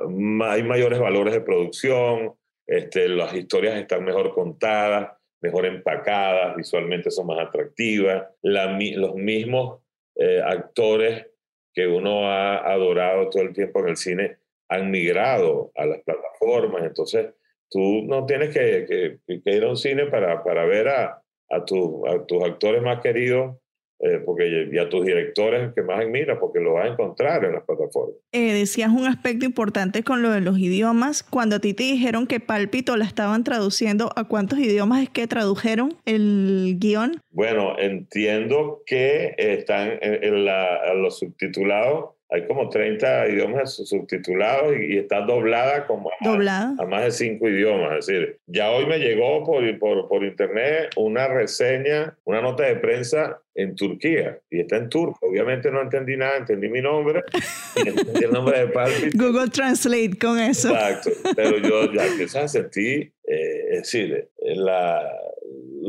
hay 0.50 0.63
mayores 0.63 1.00
valores 1.00 1.34
de 1.34 1.42
producción, 1.42 2.34
este, 2.66 3.08
las 3.08 3.34
historias 3.34 3.78
están 3.78 4.04
mejor 4.04 4.34
contadas, 4.34 5.13
mejor 5.42 5.66
empacadas, 5.66 6.56
visualmente 6.56 7.12
son 7.12 7.28
más 7.28 7.40
atractivas, 7.40 8.26
los 8.42 9.16
mismos 9.16 9.82
eh, 10.16 10.42
actores 10.44 11.28
que 11.74 11.88
uno 11.88 12.30
ha 12.30 12.58
adorado 12.72 13.30
todo 13.30 13.44
el 13.44 13.54
tiempo 13.54 13.80
en 13.80 13.90
el 13.90 13.98
cine 13.98 14.38
han 14.68 14.92
migrado 14.92 15.72
a 15.76 15.86
las 15.86 16.02
plataformas, 16.02 16.84
entonces 16.84 17.28
Tú 17.69 18.03
no 18.06 18.25
tienes 18.25 18.53
que, 18.53 19.19
ir 19.27 19.63
a 19.63 19.69
un 19.69 19.77
cine 19.77 20.06
para, 20.06 20.43
para 20.43 20.65
ver 20.65 20.88
a, 20.88 21.21
a, 21.49 21.65
tus 21.65 22.43
actores 22.43 22.82
más 22.82 23.01
queridos 23.01 23.58
eh, 23.99 24.21
porque, 24.23 24.69
y 24.71 24.77
a 24.77 24.89
tus 24.89 25.03
directores 25.03 25.73
que 25.73 25.82
más 25.82 26.01
admiras, 26.01 26.38
porque 26.39 26.60
lo 26.60 26.73
vas 26.73 26.86
a 26.86 26.93
encontrar 26.93 27.43
en 27.45 27.53
las 27.53 27.63
plataformas. 27.63 28.15
Eh, 28.32 28.53
decías 28.53 28.91
un 28.91 29.08
aspecto 29.08 29.43
importante 29.43 30.03
con 30.03 30.21
lo 30.21 30.30
de 30.30 30.39
los 30.39 30.60
idiomas. 30.60 31.23
Cuando 31.23 31.56
a 31.56 31.60
ti 31.60 31.73
te 31.73 31.84
dijeron 31.84 32.27
que 32.27 32.39
Pálpito 32.39 32.95
la 32.95 33.06
estaban 33.06 33.43
traduciendo, 33.43 34.12
¿a 34.15 34.27
cuántos 34.27 34.60
idiomas 34.60 35.01
es 35.01 35.10
que 35.10 35.25
tradujeron 35.25 35.95
el 36.06 36.75
guion? 36.77 37.19
Bueno, 37.32 37.80
entiendo 37.80 38.84
que 38.86 39.34
están 39.38 39.97
en, 39.99 40.45
la, 40.45 40.93
los 40.93 41.17
subtitulados 41.17 42.16
hay 42.30 42.46
como 42.46 42.70
30 42.70 43.30
idiomas 43.30 43.76
subtitulados 43.76 44.76
y, 44.78 44.98
está 44.98 45.22
doblada 45.22 45.88
como 45.88 46.10
a, 46.10 46.74
a, 46.78 46.86
más 46.86 47.04
de 47.06 47.12
cinco 47.12 47.48
idiomas. 47.48 48.00
Es 48.00 48.08
decir, 48.08 48.40
ya 48.48 48.72
hoy 48.72 48.86
me 48.86 49.00
llegó 49.00 49.46
por, 49.46 49.80
por, 49.80 50.08
por, 50.10 50.24
internet 50.24 50.90
una 50.98 51.28
reseña, 51.28 52.18
una 52.26 52.42
nota 52.42 52.63
de 52.63 52.76
prensa 52.76 53.40
en 53.56 53.76
Turquía 53.76 54.40
y 54.50 54.60
está 54.60 54.76
en 54.78 54.90
turco. 54.90 55.20
Obviamente 55.22 55.72
no 55.72 55.82
entendí 55.82 56.18
nada, 56.18 56.38
entendí 56.38 56.68
mi 56.68 56.82
nombre, 56.82 57.24
entendí 57.76 58.26
el 58.26 58.32
nombre 58.32 58.60
de 58.60 58.68
Palpito. 58.68 59.18
Google 59.18 59.50
Translate 59.50 60.18
con 60.20 60.38
eso. 60.38 60.70
Exacto, 60.70 61.12
pero 61.36 61.58
yo 61.60 61.94
ya 61.94 62.06
empecé 62.12 62.40
a 62.40 62.48
sentir, 62.48 63.13
eh, 63.26 63.66
es 63.72 63.78
decir, 63.84 64.30
la, 64.42 65.02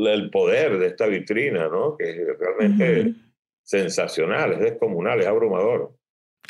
el 0.07 0.29
poder 0.29 0.77
de 0.77 0.87
esta 0.87 1.05
vitrina, 1.05 1.67
¿no? 1.67 1.97
Que 1.97 2.09
es 2.09 2.17
realmente 2.39 3.13
sensacional, 3.61 4.53
es 4.53 4.59
descomunal, 4.59 5.19
es 5.19 5.27
abrumador. 5.27 5.98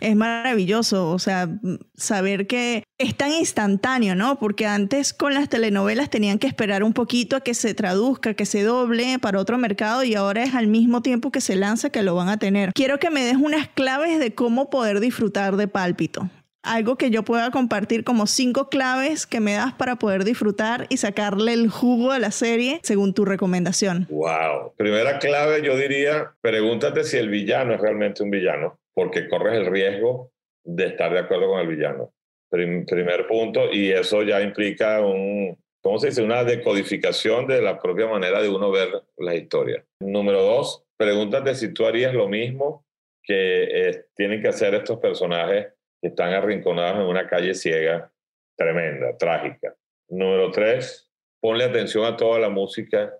Es 0.01 0.15
maravilloso, 0.15 1.12
o 1.12 1.19
sea, 1.19 1.49
saber 1.95 2.47
que 2.47 2.83
es 2.97 3.15
tan 3.15 3.31
instantáneo, 3.31 4.15
¿no? 4.15 4.39
Porque 4.39 4.65
antes 4.65 5.13
con 5.13 5.33
las 5.33 5.49
telenovelas 5.49 6.09
tenían 6.09 6.39
que 6.39 6.47
esperar 6.47 6.83
un 6.83 6.93
poquito 6.93 7.35
a 7.35 7.41
que 7.41 7.53
se 7.53 7.73
traduzca, 7.73 8.33
que 8.33 8.45
se 8.45 8.63
doble 8.63 9.19
para 9.19 9.39
otro 9.39 9.57
mercado 9.57 10.03
y 10.03 10.15
ahora 10.15 10.43
es 10.43 10.55
al 10.55 10.67
mismo 10.67 11.01
tiempo 11.01 11.31
que 11.31 11.41
se 11.41 11.55
lanza 11.55 11.89
que 11.89 12.03
lo 12.03 12.15
van 12.15 12.29
a 12.29 12.38
tener. 12.38 12.71
Quiero 12.73 12.99
que 12.99 13.09
me 13.09 13.23
des 13.23 13.35
unas 13.35 13.67
claves 13.67 14.19
de 14.19 14.33
cómo 14.33 14.69
poder 14.69 14.99
disfrutar 14.99 15.57
de 15.57 15.67
Pálpito. 15.67 16.29
Algo 16.62 16.97
que 16.97 17.09
yo 17.09 17.23
pueda 17.23 17.51
compartir 17.51 18.03
como 18.03 18.27
cinco 18.27 18.67
claves 18.67 19.25
que 19.25 19.39
me 19.39 19.53
das 19.53 19.73
para 19.73 19.95
poder 19.95 20.25
disfrutar 20.25 20.88
y 20.89 20.97
sacarle 20.97 21.53
el 21.53 21.69
jugo 21.69 22.12
a 22.12 22.19
la 22.19 22.31
serie 22.31 22.81
según 22.83 23.13
tu 23.13 23.23
recomendación. 23.23 24.07
Wow. 24.09 24.73
Primera 24.75 25.19
clave 25.19 25.62
yo 25.63 25.77
diría, 25.77 26.33
pregúntate 26.41 27.05
si 27.05 27.15
el 27.15 27.29
villano 27.29 27.73
es 27.73 27.79
realmente 27.79 28.23
un 28.23 28.29
villano 28.29 28.77
porque 28.99 29.29
corres 29.29 29.53
el 29.53 29.65
riesgo 29.65 30.33
de 30.62 30.88
estar 30.88 31.13
de 31.13 31.19
acuerdo 31.19 31.47
con 31.47 31.62
el 31.62 31.73
villano. 31.73 32.13
primer 32.49 33.27
punto, 33.27 33.71
y 33.71 33.91
eso 33.91 34.23
ya 34.23 34.41
implica 34.41 34.99
un, 34.99 35.57
¿cómo 35.81 35.99
se 35.99 36.07
dice? 36.07 36.21
Una 36.21 36.43
decodificación 36.43 37.47
de 37.47 37.62
la 37.62 37.79
propia 37.79 38.07
manera 38.07 38.41
de 38.41 38.49
uno 38.49 38.69
ver 38.71 38.89
la 39.15 39.35
historia. 39.35 39.85
Número 40.01 40.41
dos, 40.41 40.83
pregúntate 40.97 41.55
si 41.55 41.73
tú 41.73 41.85
harías 41.85 42.13
lo 42.13 42.27
mismo 42.27 42.85
que 43.23 43.63
eh, 43.63 44.05
tienen 44.17 44.41
que 44.41 44.49
hacer 44.49 44.75
estos 44.75 44.99
personajes 44.99 45.67
que 46.01 46.09
están 46.09 46.33
arrinconados 46.33 46.99
en 46.99 47.05
una 47.05 47.25
calle 47.25 47.53
ciega, 47.53 48.12
tremenda, 48.57 49.15
trágica. 49.15 49.77
Número 50.09 50.51
tres, 50.51 51.09
ponle 51.39 51.63
atención 51.63 52.03
a 52.03 52.17
toda 52.17 52.38
la 52.38 52.49
música 52.49 53.13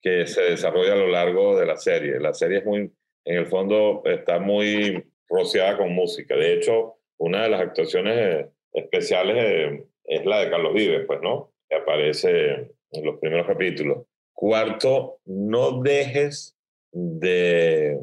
que 0.00 0.26
se 0.26 0.40
desarrolla 0.44 0.94
a 0.94 0.96
lo 0.96 1.08
largo 1.08 1.58
de 1.60 1.66
la 1.66 1.76
serie. 1.76 2.18
La 2.18 2.32
serie 2.32 2.60
es 2.60 2.64
muy, 2.64 2.90
en 3.26 3.36
el 3.36 3.48
fondo, 3.48 4.00
está 4.06 4.38
muy 4.38 5.09
rociada 5.30 5.78
con 5.78 5.92
música. 5.92 6.36
De 6.36 6.52
hecho, 6.54 6.96
una 7.18 7.44
de 7.44 7.50
las 7.50 7.60
actuaciones 7.60 8.16
eh, 8.16 8.48
especiales 8.72 9.36
eh, 9.38 9.84
es 10.04 10.26
la 10.26 10.40
de 10.40 10.50
Carlos 10.50 10.74
Vives, 10.74 11.06
pues, 11.06 11.20
¿no? 11.22 11.52
Que 11.68 11.76
aparece 11.76 12.72
en 12.90 13.04
los 13.04 13.18
primeros 13.18 13.46
capítulos. 13.46 14.06
Cuarto, 14.32 15.20
no 15.26 15.80
dejes 15.82 16.56
de 16.92 18.00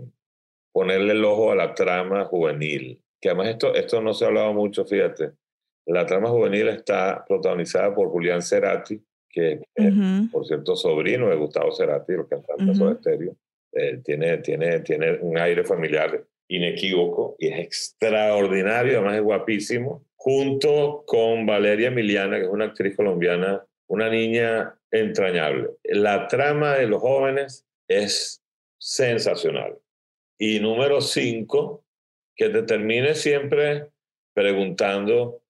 ponerle 0.72 1.14
el 1.14 1.26
ojo 1.26 1.52
a 1.52 1.56
la 1.56 1.74
trama 1.74 2.26
juvenil. 2.26 3.02
Que 3.20 3.30
además 3.30 3.50
esto, 3.50 3.74
esto 3.74 4.02
no 4.02 4.14
se 4.14 4.24
ha 4.24 4.28
hablado 4.28 4.54
mucho, 4.54 4.86
fíjate. 4.86 5.32
La 5.88 6.06
trama 6.06 6.30
juvenil 6.30 6.68
está 6.68 7.26
protagonizada 7.28 7.94
por 7.94 8.10
Julián 8.10 8.42
Cerati, 8.42 9.02
que 9.30 9.62
es, 9.76 9.94
por 10.32 10.46
cierto, 10.46 10.76
sobrino 10.76 11.30
de 11.30 11.36
Gustavo 11.36 11.72
Cerati, 11.72 12.14
el 12.14 12.28
cantante 12.28 12.64
uh 12.64 12.68
-huh. 12.68 12.88
de 12.88 12.94
Estéreo. 12.94 13.36
Eh, 13.74 14.02
tiene, 14.04 14.38
tiene, 14.38 14.80
tiene 14.82 15.14
un 15.22 15.38
aire 15.38 15.64
familiar 15.64 16.24
inequívoco 16.48 17.36
y 17.40 17.48
es 17.48 17.60
extraordinario, 17.60 18.98
además 18.98 19.16
es 19.16 19.24
guapísimo, 19.24 20.06
junto 20.16 21.04
con 21.06 21.46
Valeria 21.46 21.90
Emiliana, 21.90 22.38
que 22.38 22.44
es 22.44 22.50
una 22.50 22.66
actriz 22.66 22.96
colombiana, 22.96 23.64
una 23.88 24.10
niña 24.10 24.76
entrañable. 24.92 25.70
La 25.84 26.28
trama 26.28 26.76
de 26.76 26.88
los 26.88 27.02
jóvenes 27.02 27.66
es 27.88 28.42
sensacional. 28.80 29.78
Y 30.38 30.60
número 30.60 31.02
cinco, 31.02 31.84
que 32.36 32.50
te 32.50 32.64
termine 32.64 33.16
siempre 33.16 33.90
preguntando 34.34 35.42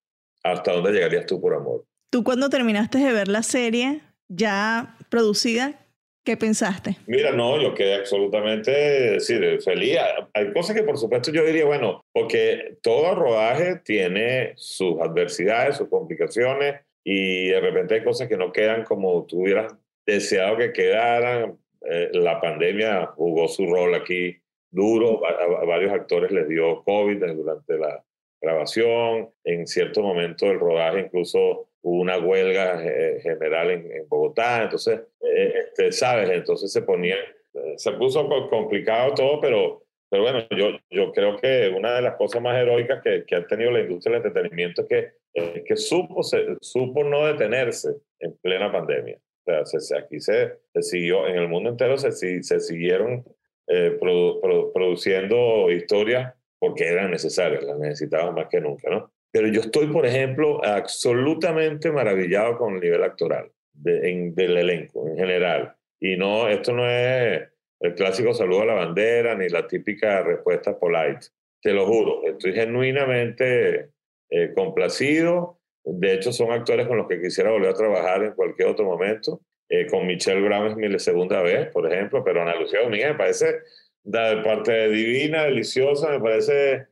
hasta 0.43 0.71
dónde 0.73 0.93
llegarías 0.93 1.25
tú 1.25 1.41
por 1.41 1.53
amor. 1.53 1.85
Tú 2.09 2.23
cuando 2.23 2.49
terminaste 2.49 2.99
de 2.99 3.11
ver 3.11 3.27
la 3.27 3.43
serie 3.43 4.01
ya 4.29 4.97
producida, 5.09 5.86
¿Qué 6.27 6.35
pensaste? 6.35 6.97
Mira, 7.05 7.31
no, 7.31 7.57
yo 7.57 7.73
quedé 7.73 7.95
absolutamente 7.95 8.69
decir, 8.69 9.61
feliz. 9.61 9.97
Hay 10.33 10.51
cosas 10.51 10.75
que 10.75 10.83
por 10.83 10.97
supuesto 10.97 11.31
yo 11.31 11.45
diría, 11.45 11.63
bueno, 11.63 12.01
porque 12.11 12.75
todo 12.83 13.15
rodaje 13.15 13.79
tiene 13.85 14.51
sus 14.57 14.99
adversidades, 14.99 15.77
sus 15.77 15.87
complicaciones, 15.87 16.81
y 17.05 17.47
de 17.47 17.61
repente 17.61 17.95
hay 17.95 18.03
cosas 18.03 18.27
que 18.27 18.35
no 18.35 18.51
quedan 18.51 18.83
como 18.83 19.25
tú 19.25 19.43
hubieras 19.43 19.73
deseado 20.05 20.57
que 20.57 20.73
quedaran. 20.73 21.57
Eh, 21.89 22.09
la 22.11 22.41
pandemia 22.41 23.05
jugó 23.05 23.47
su 23.47 23.65
rol 23.65 23.95
aquí 23.95 24.35
duro, 24.69 25.21
a, 25.25 25.63
varios 25.63 25.93
actores 25.93 26.29
les 26.29 26.49
dio 26.49 26.83
COVID 26.83 27.23
durante 27.23 27.77
la 27.77 28.03
grabación, 28.41 29.29
en 29.43 29.67
cierto 29.67 30.01
momento 30.01 30.45
del 30.45 30.59
rodaje 30.59 31.01
incluso 31.01 31.69
hubo 31.81 32.01
una 32.01 32.17
huelga 32.17 32.83
eh, 32.83 33.19
general 33.21 33.71
en, 33.71 34.07
Bogotá, 34.07 34.63
entonces, 34.63 35.01
eh, 35.21 35.53
este, 35.65 35.91
¿sabes? 35.91 36.29
Entonces 36.29 36.71
se 36.71 36.81
ponía, 36.81 37.15
se 37.77 37.91
puso 37.93 38.27
complicado 38.49 39.13
todo, 39.13 39.39
pero 39.39 39.87
pero 40.09 40.23
bueno, 40.23 40.47
yo, 40.55 40.79
yo 40.89 41.11
creo 41.11 41.37
que 41.37 41.69
una 41.75 41.95
de 41.95 42.01
las 42.01 42.15
cosas 42.15 42.41
más 42.41 42.57
heroicas 42.57 43.01
que, 43.03 43.25
que 43.25 43.35
ha 43.35 43.45
tenido 43.45 43.71
la 43.71 43.81
industria 43.81 44.17
del 44.17 44.25
entretenimiento 44.25 44.83
es 44.83 44.87
que, 44.87 45.11
es 45.33 45.63
que 45.63 45.75
supo, 45.75 46.23
se, 46.23 46.55
supo 46.61 47.03
no 47.03 47.25
detenerse 47.25 47.89
en 48.19 48.37
plena 48.37 48.71
pandemia. 48.71 49.19
O 49.45 49.65
se, 49.65 49.97
aquí 49.97 50.19
se, 50.19 50.59
siguió, 50.81 51.27
en 51.27 51.37
el 51.37 51.47
mundo 51.47 51.69
entero 51.69 51.97
se, 51.97 52.11
se 52.11 52.59
siguieron 52.59 53.25
eh, 53.67 53.97
produciendo 53.99 55.69
historias 55.71 56.33
porque 56.59 56.87
eran 56.87 57.11
necesarias, 57.11 57.63
las 57.63 57.77
necesitábamos 57.77 58.35
más 58.35 58.47
que 58.47 58.61
nunca, 58.61 58.89
¿no? 58.89 59.11
Pero 59.31 59.47
yo 59.49 59.61
estoy, 59.61 59.87
por 59.87 60.05
ejemplo, 60.05 60.63
absolutamente 60.63 61.91
maravillado 61.91 62.57
con 62.57 62.75
el 62.75 62.81
nivel 62.81 63.03
actoral 63.03 63.51
de, 63.73 64.31
del 64.33 64.57
elenco 64.57 65.07
en 65.07 65.17
general. 65.17 65.75
Y 65.99 66.15
no, 66.15 66.47
esto 66.47 66.73
no 66.73 66.89
es 66.89 67.41
el 67.79 67.93
clásico 67.93 68.33
saludo 68.33 68.63
a 68.63 68.65
la 68.65 68.73
bandera, 68.73 69.35
ni 69.35 69.49
la 69.49 69.67
típica 69.67 70.23
respuesta 70.23 70.77
polite. 70.79 71.27
Te 71.61 71.73
lo 71.73 71.85
juro, 71.85 72.21
estoy 72.23 72.53
genuinamente 72.53 73.91
eh, 74.29 74.53
complacido. 74.55 75.59
De 75.83 76.13
hecho, 76.13 76.31
son 76.31 76.51
actores 76.51 76.87
con 76.87 76.97
los 76.97 77.07
que 77.07 77.21
quisiera 77.21 77.51
volver 77.51 77.69
a 77.69 77.73
trabajar 77.73 78.23
en 78.23 78.33
cualquier 78.33 78.69
otro 78.69 78.85
momento. 78.85 79.41
Eh, 79.69 79.85
con 79.87 80.07
Michelle 80.07 80.41
Brown 80.41 80.67
es 80.67 80.75
mi 80.77 80.99
segunda 80.99 81.41
vez, 81.41 81.69
por 81.71 81.91
ejemplo, 81.91 82.23
pero 82.23 82.41
Ana 82.41 82.55
Lucía 82.55 82.81
Domínguez 82.81 83.09
me 83.09 83.17
parece, 83.17 83.59
de 84.07 84.41
parte 84.41 84.89
divina, 84.89 85.43
deliciosa, 85.43 86.09
me 86.09 86.19
parece 86.19 86.87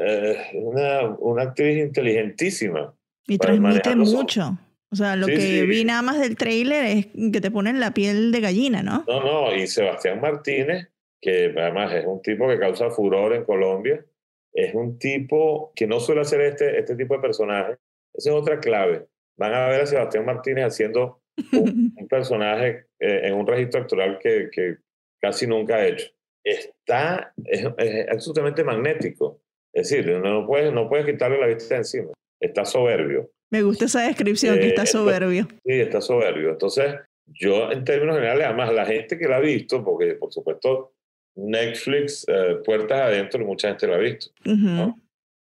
eh, 0.00 0.36
una, 0.54 1.08
una 1.18 1.42
actriz 1.42 1.78
inteligentísima. 1.78 2.94
Y 3.26 3.38
transmite 3.38 3.96
mucho. 3.96 4.58
O 4.90 4.96
sea, 4.96 5.16
lo 5.16 5.26
que 5.26 5.62
vi 5.62 5.84
nada 5.84 6.02
más 6.02 6.20
del 6.20 6.36
trailer 6.36 6.84
es 6.84 7.06
que 7.32 7.40
te 7.40 7.50
ponen 7.50 7.80
la 7.80 7.94
piel 7.94 8.30
de 8.30 8.40
gallina, 8.40 8.82
¿no? 8.82 9.04
No, 9.08 9.22
no, 9.22 9.54
y 9.54 9.66
Sebastián 9.66 10.20
Martínez, 10.20 10.88
que 11.20 11.52
además 11.56 11.92
es 11.94 12.04
un 12.04 12.20
tipo 12.20 12.46
que 12.48 12.58
causa 12.58 12.90
furor 12.90 13.32
en 13.32 13.44
Colombia, 13.44 14.04
es 14.52 14.74
un 14.74 14.98
tipo 14.98 15.72
que 15.74 15.86
no 15.86 15.98
suele 15.98 16.20
hacer 16.20 16.42
este, 16.42 16.78
este 16.78 16.94
tipo 16.94 17.14
de 17.14 17.20
personajes. 17.20 17.78
Esa 18.12 18.30
es 18.30 18.36
otra 18.36 18.60
clave. 18.60 19.06
Van 19.38 19.54
a 19.54 19.68
ver 19.68 19.80
a 19.80 19.86
Sebastián 19.86 20.26
Martínez 20.26 20.66
haciendo 20.66 21.22
un, 21.52 21.94
personaje 22.10 22.86
eh, 23.00 23.22
en 23.24 23.34
un 23.34 23.46
registro 23.46 23.80
actoral 23.80 24.18
que, 24.18 24.50
que, 24.52 24.76
casi 25.20 25.46
nunca 25.46 25.76
ha 25.76 25.86
hecho. 25.86 26.06
Está, 26.44 27.32
es, 27.44 27.66
absolutamente 28.10 28.64
magnético. 28.64 29.40
Es 29.72 29.88
decir, 29.88 30.06
no 30.18 30.46
puedes, 30.46 30.72
no 30.72 30.88
puedes 30.88 31.06
quitarle 31.06 31.38
la 31.38 31.46
vista 31.46 31.74
de 31.74 31.80
encima. 31.80 32.12
Está 32.40 32.64
soberbio. 32.64 33.30
Me 33.50 33.62
gusta 33.62 33.84
esa 33.84 34.06
descripción, 34.06 34.58
que 34.58 34.68
está 34.68 34.82
eh, 34.82 34.86
soberbio. 34.86 35.46
Sí, 35.64 35.80
está 35.80 36.00
soberbio. 36.00 36.50
Entonces, 36.50 36.94
yo 37.26 37.70
en 37.70 37.84
términos 37.84 38.16
generales, 38.16 38.46
además 38.46 38.72
la 38.72 38.86
gente 38.86 39.18
que 39.18 39.28
la 39.28 39.36
ha 39.36 39.40
visto, 39.40 39.84
porque 39.84 40.14
por 40.14 40.32
supuesto 40.32 40.94
Netflix, 41.36 42.24
eh, 42.28 42.58
puertas 42.64 43.00
adentro, 43.00 43.44
mucha 43.44 43.68
gente 43.68 43.86
la 43.86 43.96
ha 43.96 43.98
visto. 43.98 44.30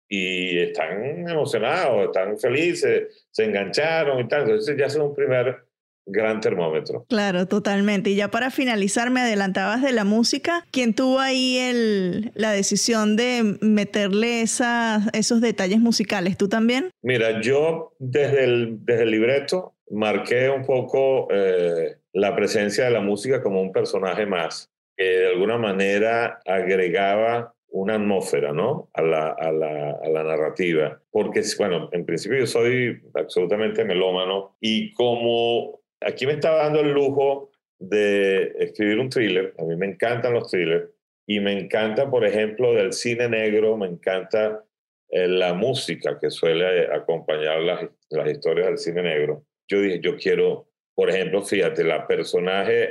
Y 0.09 0.59
están 0.59 1.29
emocionados, 1.29 2.07
están 2.07 2.37
felices, 2.39 3.27
se 3.31 3.45
engancharon 3.45 4.21
y 4.21 4.29
tal. 4.29 4.43
Entonces 4.43 4.77
ya 4.77 4.87
es 4.87 4.97
un 4.97 5.15
primer 5.15 5.65
gran 6.07 6.41
termómetro. 6.41 7.05
Claro, 7.09 7.47
totalmente. 7.47 8.11
Y 8.11 8.17
ya 8.17 8.31
para 8.31 8.51
finalizar, 8.51 9.11
me 9.11 9.21
adelantabas 9.21 9.83
de 9.83 9.93
la 9.93 10.05
música. 10.05 10.65
¿Quién 10.71 10.95
tuvo 10.95 11.21
ahí 11.21 11.57
el, 11.59 12.33
la 12.35 12.53
decisión 12.53 13.17
de 13.17 13.59
meterle 13.61 14.43
esas, 14.43 15.09
esos 15.13 15.41
detalles 15.41 15.79
musicales? 15.79 16.37
¿Tú 16.37 16.49
también? 16.49 16.91
Mira, 17.03 17.41
yo 17.41 17.95
desde 17.99 18.45
el, 18.45 18.79
desde 18.85 19.03
el 19.05 19.11
libreto 19.11 19.75
marqué 19.91 20.51
un 20.51 20.65
poco 20.65 21.29
eh, 21.31 21.97
la 22.13 22.35
presencia 22.35 22.85
de 22.85 22.91
la 22.91 23.01
música 23.01 23.43
como 23.43 23.61
un 23.61 23.73
personaje 23.73 24.27
más, 24.27 24.71
que 24.97 25.05
de 25.05 25.29
alguna 25.29 25.59
manera 25.59 26.41
agregaba 26.47 27.55
una 27.73 27.95
atmósfera, 27.95 28.53
¿no? 28.53 28.89
A 28.95 29.03
la, 29.03 29.29
a 29.29 29.53
la, 29.53 29.93
a 29.93 30.09
la 30.09 30.25
narrativa. 30.25 31.01
Porque, 31.11 31.43
bueno, 31.57 31.89
en 31.93 32.05
principio 32.05 32.39
yo 32.39 32.47
soy 32.47 33.01
absolutamente 33.15 33.85
melómano 33.85 34.57
y 34.61 34.93
como 34.95 35.80
Aquí 36.01 36.27
me 36.27 36.33
estaba 36.33 36.65
dando 36.65 36.81
el 36.81 36.93
lujo 36.93 37.51
de 37.79 38.55
escribir 38.59 38.99
un 38.99 39.11
thriller. 39.11 39.55
A 39.59 39.65
mí 39.65 39.77
me 39.77 39.87
encantan 39.87 40.35
los 40.35 40.51
thrillers 40.51 40.91
y 41.27 41.41
me 41.41 41.53
encanta, 41.53 42.11
por 42.11 42.25
ejemplo, 42.25 42.75
del 42.75 42.93
cine 42.93 43.29
negro, 43.29 43.77
me 43.77 43.87
encanta 43.87 44.65
eh, 45.11 45.29
la 45.29 45.55
música 45.55 46.19
que 46.21 46.31
suele 46.31 46.93
acompañar 46.93 47.61
las, 47.61 47.87
las, 48.11 48.31
historias 48.31 48.67
del 48.67 48.79
cine 48.79 49.03
negro. 49.03 49.45
Yo 49.69 49.81
dije, 49.81 50.01
yo 50.01 50.17
quiero, 50.17 50.69
por 50.95 51.11
ejemplo, 51.11 51.43
fíjate, 51.43 51.85
la 51.85 52.07
personaje, 52.07 52.91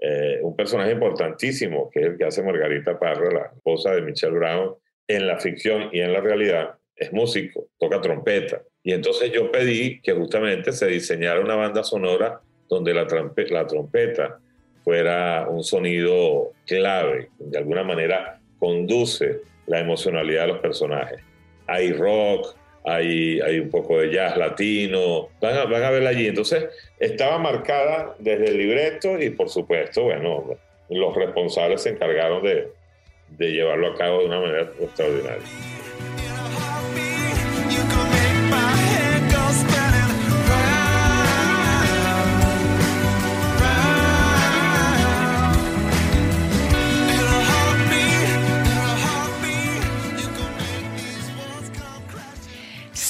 eh, 0.00 0.40
un 0.42 0.56
personaje 0.56 0.92
importantísimo, 0.92 1.90
que 1.90 2.00
es 2.00 2.06
el 2.06 2.18
que 2.18 2.24
hace 2.24 2.42
Margarita 2.42 2.98
Parra, 2.98 3.30
la 3.30 3.50
esposa 3.54 3.94
de 3.94 4.02
Michelle 4.02 4.32
Brown, 4.32 4.74
en 5.08 5.26
la 5.26 5.38
ficción 5.38 5.90
y 5.92 6.00
en 6.00 6.12
la 6.12 6.20
realidad, 6.20 6.78
es 6.96 7.12
músico, 7.12 7.68
toca 7.78 8.00
trompeta. 8.00 8.62
Y 8.84 8.92
entonces 8.92 9.30
yo 9.32 9.50
pedí 9.50 10.00
que 10.00 10.12
justamente 10.12 10.72
se 10.72 10.86
diseñara 10.86 11.40
una 11.40 11.54
banda 11.54 11.84
sonora 11.84 12.40
donde 12.68 12.94
la, 12.94 13.06
la 13.50 13.66
trompeta 13.66 14.38
fuera 14.82 15.46
un 15.48 15.62
sonido 15.62 16.52
clave, 16.66 17.28
de 17.38 17.58
alguna 17.58 17.84
manera 17.84 18.40
conduce 18.58 19.40
la 19.66 19.80
emocionalidad 19.80 20.42
de 20.42 20.48
los 20.48 20.58
personajes. 20.58 21.20
Hay 21.66 21.92
rock, 21.92 22.56
hay, 22.84 23.40
hay 23.40 23.60
un 23.60 23.70
poco 23.70 23.98
de 24.00 24.12
jazz 24.12 24.36
latino, 24.36 25.28
van 25.40 25.56
a, 25.56 25.64
van 25.64 25.84
a 25.84 25.90
verla 25.90 26.10
allí. 26.10 26.26
Entonces 26.26 26.66
estaba 26.98 27.38
marcada 27.38 28.16
desde 28.18 28.48
el 28.48 28.58
libreto 28.58 29.20
y 29.20 29.30
por 29.30 29.48
supuesto, 29.48 30.04
bueno, 30.04 30.56
los 30.88 31.14
responsables 31.14 31.82
se 31.82 31.90
encargaron 31.90 32.42
de, 32.42 32.68
de 33.30 33.52
llevarlo 33.52 33.88
a 33.88 33.94
cabo 33.96 34.20
de 34.20 34.26
una 34.26 34.40
manera 34.40 34.62
extraordinaria. 34.80 35.42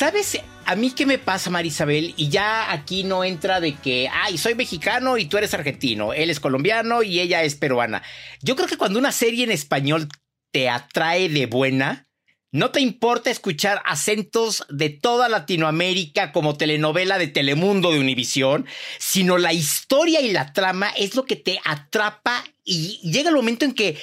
¿Sabes 0.03 0.37
a 0.65 0.75
mí 0.75 0.91
qué 0.91 1.07
me 1.07 1.19
pasa, 1.19 1.49
Marisabel? 1.49 2.12
Y 2.17 2.29
ya 2.29 2.73
aquí 2.73 3.05
no 3.05 3.23
entra 3.23 3.61
de 3.61 3.77
que, 3.77 4.09
ay, 4.12 4.37
soy 4.37 4.57
mexicano 4.57 5.17
y 5.17 5.27
tú 5.27 5.38
eres 5.38 5.55
argentino, 5.55 6.12
él 6.12 6.29
es 6.29 6.41
colombiano 6.41 7.05
y 7.05 7.21
ella 7.21 7.45
es 7.45 7.55
peruana. 7.55 8.03
Yo 8.41 8.57
creo 8.57 8.67
que 8.67 8.77
cuando 8.77 8.99
una 8.99 9.12
serie 9.12 9.45
en 9.45 9.53
español 9.53 10.09
te 10.51 10.69
atrae 10.69 11.29
de 11.29 11.47
buena, 11.47 12.09
no 12.51 12.73
te 12.73 12.81
importa 12.81 13.31
escuchar 13.31 13.81
acentos 13.85 14.67
de 14.71 14.91
toda 14.91 15.29
Latinoamérica 15.29 16.33
como 16.33 16.57
telenovela 16.57 17.17
de 17.17 17.29
Telemundo 17.29 17.93
de 17.93 18.01
Univisión, 18.01 18.67
sino 18.99 19.38
la 19.38 19.53
historia 19.53 20.21
y 20.21 20.33
la 20.33 20.53
trama 20.53 20.91
es 20.97 21.15
lo 21.15 21.27
que 21.27 21.37
te 21.37 21.61
atrapa 21.65 22.43
y 22.65 22.99
llega 23.09 23.29
el 23.29 23.37
momento 23.37 23.65
en 23.65 23.73
que 23.73 23.99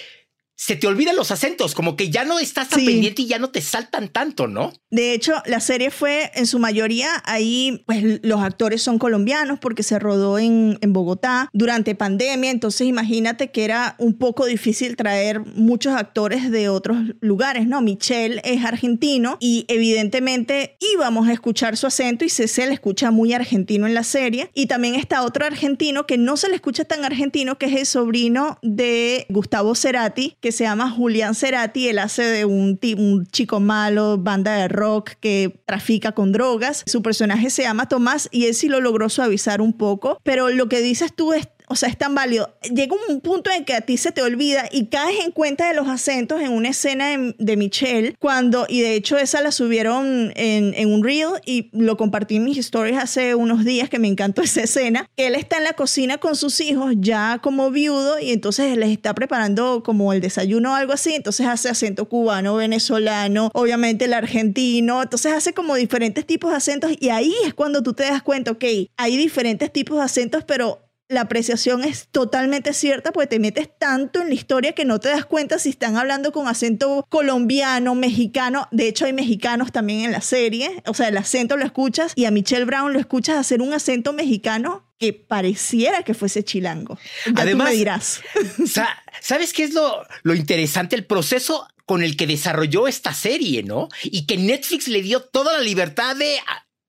se 0.60 0.76
te 0.76 0.88
olvidan 0.88 1.15
los 1.15 1.32
acentos, 1.32 1.74
como 1.74 1.95
que 1.95 2.10
ya 2.10 2.26
no 2.26 2.38
estás 2.38 2.67
tan 2.67 2.84
pendiente 2.84 3.22
y 3.22 3.28
ya 3.28 3.39
no 3.39 3.50
te 3.50 3.62
saltan 3.62 4.10
tanto, 4.10 4.45
¿no? 4.45 4.74
De 4.91 5.13
hecho, 5.13 5.41
la 5.45 5.62
serie 5.62 5.89
fue 5.89 6.32
en 6.36 6.48
su 6.48 6.60
mayoría 6.60 7.24
ahí, 7.24 7.82
pues 7.86 8.19
los 8.24 8.41
actores 8.41 8.82
son 8.82 9.00
colombianos 9.00 9.60
porque 9.60 9.84
se 9.84 9.98
rodó 10.00 10.38
en, 10.38 10.78
en, 10.82 10.91
Bogotá 10.91 11.50
durante 11.54 11.95
pandemia, 11.95 12.52
entonces 12.52 12.88
imagínate 12.88 13.52
que 13.52 13.63
era 13.63 13.95
un 14.00 14.17
poco 14.17 14.48
difícil 14.48 14.98
traer 14.98 15.39
muchos 15.39 15.93
actores 15.93 16.52
de 16.52 16.67
otros 16.67 16.98
lugares, 17.22 17.65
¿no? 17.65 17.80
Michelle 17.82 18.41
es 18.43 18.65
argentino 18.65 19.38
y 19.39 19.63
evidentemente 19.69 20.76
íbamos 20.93 21.30
a 21.30 21.32
escuchar 21.32 21.78
su 21.78 21.88
acento 21.88 22.26
y 22.26 22.30
se, 22.30 22.50
se 22.50 22.67
le 22.67 22.74
escucha 22.74 23.12
muy 23.12 23.32
argentino 23.32 23.88
en 23.88 23.93
la 23.93 24.04
serie. 24.04 24.52
Y 24.54 24.65
también 24.65 24.95
está 24.95 25.24
otro 25.24 25.45
argentino 25.45 26.06
que 26.06 26.17
no 26.17 26.36
se 26.36 26.50
le 26.50 26.56
escucha 26.56 26.84
tan 26.84 27.06
argentino, 27.06 27.58
que 27.58 27.67
es 27.67 27.76
el 27.78 27.86
sobrino 27.86 28.60
de 28.62 29.26
Gustavo 29.30 29.74
Cerati, 29.74 30.36
que 30.41 30.49
se 30.52 30.64
llama 30.64 30.90
Julián 30.90 31.36
Cerati. 31.36 31.90
Él 31.90 32.00
hace 32.00 32.24
de 32.24 32.46
un, 32.46 32.80
un 32.98 33.26
chico 33.28 33.60
malo, 33.60 34.18
banda 34.18 34.56
de 34.56 34.68
rock 34.68 35.12
que 35.20 35.62
trafica 35.66 36.12
con 36.12 36.32
drogas. 36.32 36.84
Su 36.86 37.02
personaje 37.02 37.50
se 37.50 37.64
llama 37.64 37.88
Tomás 37.88 38.30
y 38.32 38.46
él 38.46 38.54
sí 38.54 38.68
lo 38.68 38.82
logró 38.82 39.10
suavizar 39.10 39.62
un 39.62 39.74
poco. 39.74 40.20
Pero 40.24 40.50
lo 40.50 40.70
que 40.70 40.82
dices 40.82 41.14
tú 41.16 41.34
es 41.34 41.48
o 41.70 41.76
sea, 41.76 41.88
es 41.88 41.98
tan 41.98 42.16
válido. 42.16 42.56
Llega 42.64 42.96
un 43.10 43.22
punto 43.22 43.52
en 43.52 43.64
que 43.64 43.76
a 43.76 43.82
ti 43.82 43.98
se 43.98 44.12
te 44.12 44.24
olvida 44.24 44.68
y 44.72 44.88
caes 44.88 45.20
en 45.24 45.32
cuenta 45.32 45.68
de 45.68 45.76
los 45.76 45.88
acentos 45.88 46.42
en 46.42 46.52
una 46.52 46.70
escena 46.70 47.10
de, 47.38 47.58
Michelle, 47.58 48.16
cuando, 48.20 48.66
y 48.68 48.82
de 48.82 48.96
hecho 48.96 49.18
esa 49.18 49.42
la 49.42 49.52
subieron 49.52 50.34
en, 50.36 50.74
en, 50.74 50.92
un 50.92 51.04
reel 51.04 51.30
y 51.46 51.70
lo 51.74 51.96
compartí 51.96 52.38
en 52.38 52.46
mis 52.46 52.58
stories 52.58 52.98
hace 52.98 53.36
unos 53.36 53.64
días 53.64 53.88
que 53.88 54.00
me 54.00 54.08
encantó 54.08 54.42
esa 54.44 54.62
escena. 54.62 55.08
Él 55.16 55.36
está 55.36 55.58
en 55.58 55.64
la 55.64 55.74
cocina 55.74 56.18
con 56.18 56.36
sus 56.36 56.60
hijos 56.60 56.96
ya 56.98 57.40
como 57.42 57.70
viudo 57.70 58.20
y 58.20 58.32
entonces 58.32 58.76
les 58.76 58.90
está 58.90 59.14
preparando 59.14 59.84
como 59.84 60.12
el 60.12 60.22
desayuno 60.22 60.72
o 60.72 60.76
algo 60.76 60.94
así, 60.94 61.14
entonces 61.14 61.46
hace 61.46 61.70
acento 61.70 62.10
cubano, 62.10 62.56
venezolano, 62.56 63.52
obviamente 63.54 64.06
el 64.06 64.14
argentino, 64.14 65.04
entonces 65.04 65.34
hace 65.34 65.54
como 65.54 65.76
diferentes 65.76 66.26
tipos 66.26 66.50
de 66.50 66.58
acentos 66.58 66.92
y 67.00 67.10
ahí 67.10 67.36
es 67.46 67.54
cuando 67.54 67.84
tú 67.84 67.94
te 67.94 68.04
das 68.04 68.24
cuenta, 68.24 68.52
ok, 68.52 68.66
hay 68.98 69.18
diferentes 69.18 69.72
tipos 69.72 69.98
de 69.98 70.04
acentos, 70.04 70.44
pero 70.44 70.88
la 71.10 71.22
apreciación 71.22 71.84
es 71.84 72.08
totalmente 72.08 72.72
cierta 72.72 73.12
porque 73.12 73.28
te 73.28 73.39
metes 73.39 73.67
tanto 73.78 74.22
en 74.22 74.30
la 74.30 74.36
historia 74.36 74.74
que 74.74 74.86
no 74.86 75.00
te 75.00 75.10
das 75.10 75.26
cuenta 75.26 75.58
si 75.58 75.69
están 75.69 75.98
hablando 75.98 76.32
con 76.32 76.48
acento 76.48 77.06
colombiano, 77.10 77.95
mexicano. 77.95 78.67
De 78.72 78.88
hecho, 78.88 79.06
hay 79.06 79.13
mexicanos 79.13 79.72
también 79.72 80.02
en 80.02 80.12
la 80.12 80.22
serie. 80.22 80.84
O 80.86 80.93
sea, 80.93 81.08
el 81.08 81.17
acento 81.17 81.58
lo 81.58 81.65
escuchas 81.65 82.13
y 82.15 82.26
a 82.26 82.32
Michelle 82.32 82.65
Brown 82.65 82.93
lo 82.93 83.00
escuchas 83.00 83.38
hacer 83.38 83.62
un 83.62 83.74
acento 83.74 84.13
mexicano 84.13 84.86
que 85.00 85.13
pareciera 85.13 86.04
que 86.04 86.13
fuese 86.13 86.43
chilango. 86.43 87.00
Además, 87.36 87.69
me 87.69 87.76
dirás. 87.76 88.22
¿Sabes 89.22 89.52
qué 89.54 89.63
es 89.63 89.74
lo, 89.74 90.06
lo 90.22 90.36
interesante? 90.36 90.95
El 90.95 91.06
proceso 91.06 91.67
con 91.88 92.04
el 92.04 92.17
que 92.17 92.28
desarrolló 92.28 92.88
esta 92.88 93.15
serie, 93.15 93.63
¿no? 93.63 93.89
Y 94.04 94.28
que 94.28 94.38
Netflix 94.38 94.88
le 94.88 95.02
dio 95.02 95.22
toda 95.22 95.54
la 95.54 95.63
libertad 95.63 96.15
de 96.15 96.38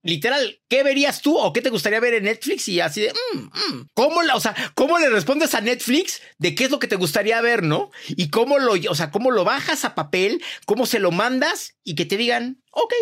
literal, 0.02 0.60
¿qué 0.68 0.82
verías 0.82 1.22
tú 1.22 1.36
o 1.38 1.52
qué 1.52 1.62
te 1.62 1.70
gustaría 1.70 2.00
ver 2.00 2.14
en 2.14 2.24
Netflix? 2.24 2.68
Y 2.68 2.80
así 2.80 3.02
de, 3.02 3.12
mm, 3.34 3.38
mm". 3.38 3.88
¿cómo, 3.94 4.22
la, 4.22 4.36
o 4.36 4.40
sea, 4.40 4.54
¿cómo 4.74 4.98
le 4.98 5.10
respondes 5.10 5.54
a 5.54 5.60
Netflix 5.60 6.20
de 6.38 6.54
qué 6.54 6.64
es 6.64 6.70
lo 6.70 6.78
que 6.78 6.88
te 6.88 6.96
gustaría 6.96 7.40
ver, 7.40 7.62
no? 7.62 7.90
Y 8.08 8.30
cómo 8.30 8.58
lo, 8.58 8.72
o 8.72 8.94
sea, 8.94 9.10
cómo 9.10 9.30
lo 9.30 9.44
bajas 9.44 9.84
a 9.84 9.94
papel, 9.94 10.42
cómo 10.66 10.86
se 10.86 10.98
lo 10.98 11.10
mandas 11.10 11.76
y 11.84 11.94
que 11.94 12.04
te 12.04 12.16
digan, 12.16 12.62
ok, 12.72 12.92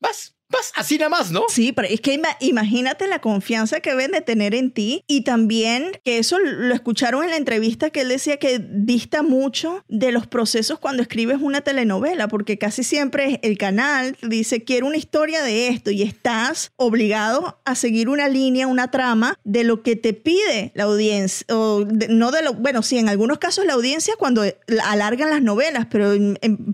vas. 0.00 0.37
Pues 0.50 0.72
así 0.76 0.96
nada 0.96 1.10
más, 1.10 1.30
¿no? 1.30 1.44
Sí, 1.48 1.72
pero 1.72 1.88
es 1.88 2.00
que 2.00 2.18
imagínate 2.40 3.06
la 3.06 3.20
confianza 3.20 3.80
que 3.80 3.94
ven 3.94 4.12
de 4.12 4.22
tener 4.22 4.54
en 4.54 4.70
ti 4.70 5.04
y 5.06 5.20
también 5.20 5.92
que 6.04 6.16
eso 6.16 6.38
lo 6.38 6.74
escucharon 6.74 7.22
en 7.22 7.30
la 7.30 7.36
entrevista 7.36 7.90
que 7.90 8.00
él 8.00 8.08
decía 8.08 8.38
que 8.38 8.58
dista 8.58 9.22
mucho 9.22 9.84
de 9.88 10.10
los 10.10 10.26
procesos 10.26 10.78
cuando 10.78 11.02
escribes 11.02 11.36
una 11.42 11.60
telenovela, 11.60 12.28
porque 12.28 12.56
casi 12.56 12.82
siempre 12.82 13.40
el 13.42 13.58
canal 13.58 14.16
dice 14.22 14.64
quiero 14.64 14.86
una 14.86 14.96
historia 14.96 15.42
de 15.42 15.68
esto 15.68 15.90
y 15.90 16.02
estás 16.02 16.72
obligado 16.76 17.60
a 17.66 17.74
seguir 17.74 18.08
una 18.08 18.28
línea, 18.28 18.66
una 18.68 18.90
trama 18.90 19.38
de 19.44 19.64
lo 19.64 19.82
que 19.82 19.96
te 19.96 20.14
pide 20.14 20.72
la 20.74 20.84
audiencia, 20.84 21.46
o 21.54 21.84
no 22.08 22.30
de 22.30 22.42
lo, 22.42 22.54
bueno, 22.54 22.82
sí, 22.82 22.96
en 22.96 23.10
algunos 23.10 23.36
casos 23.36 23.66
la 23.66 23.74
audiencia 23.74 24.14
cuando 24.18 24.44
alargan 24.84 25.28
las 25.28 25.42
novelas, 25.42 25.88
pero 25.90 26.14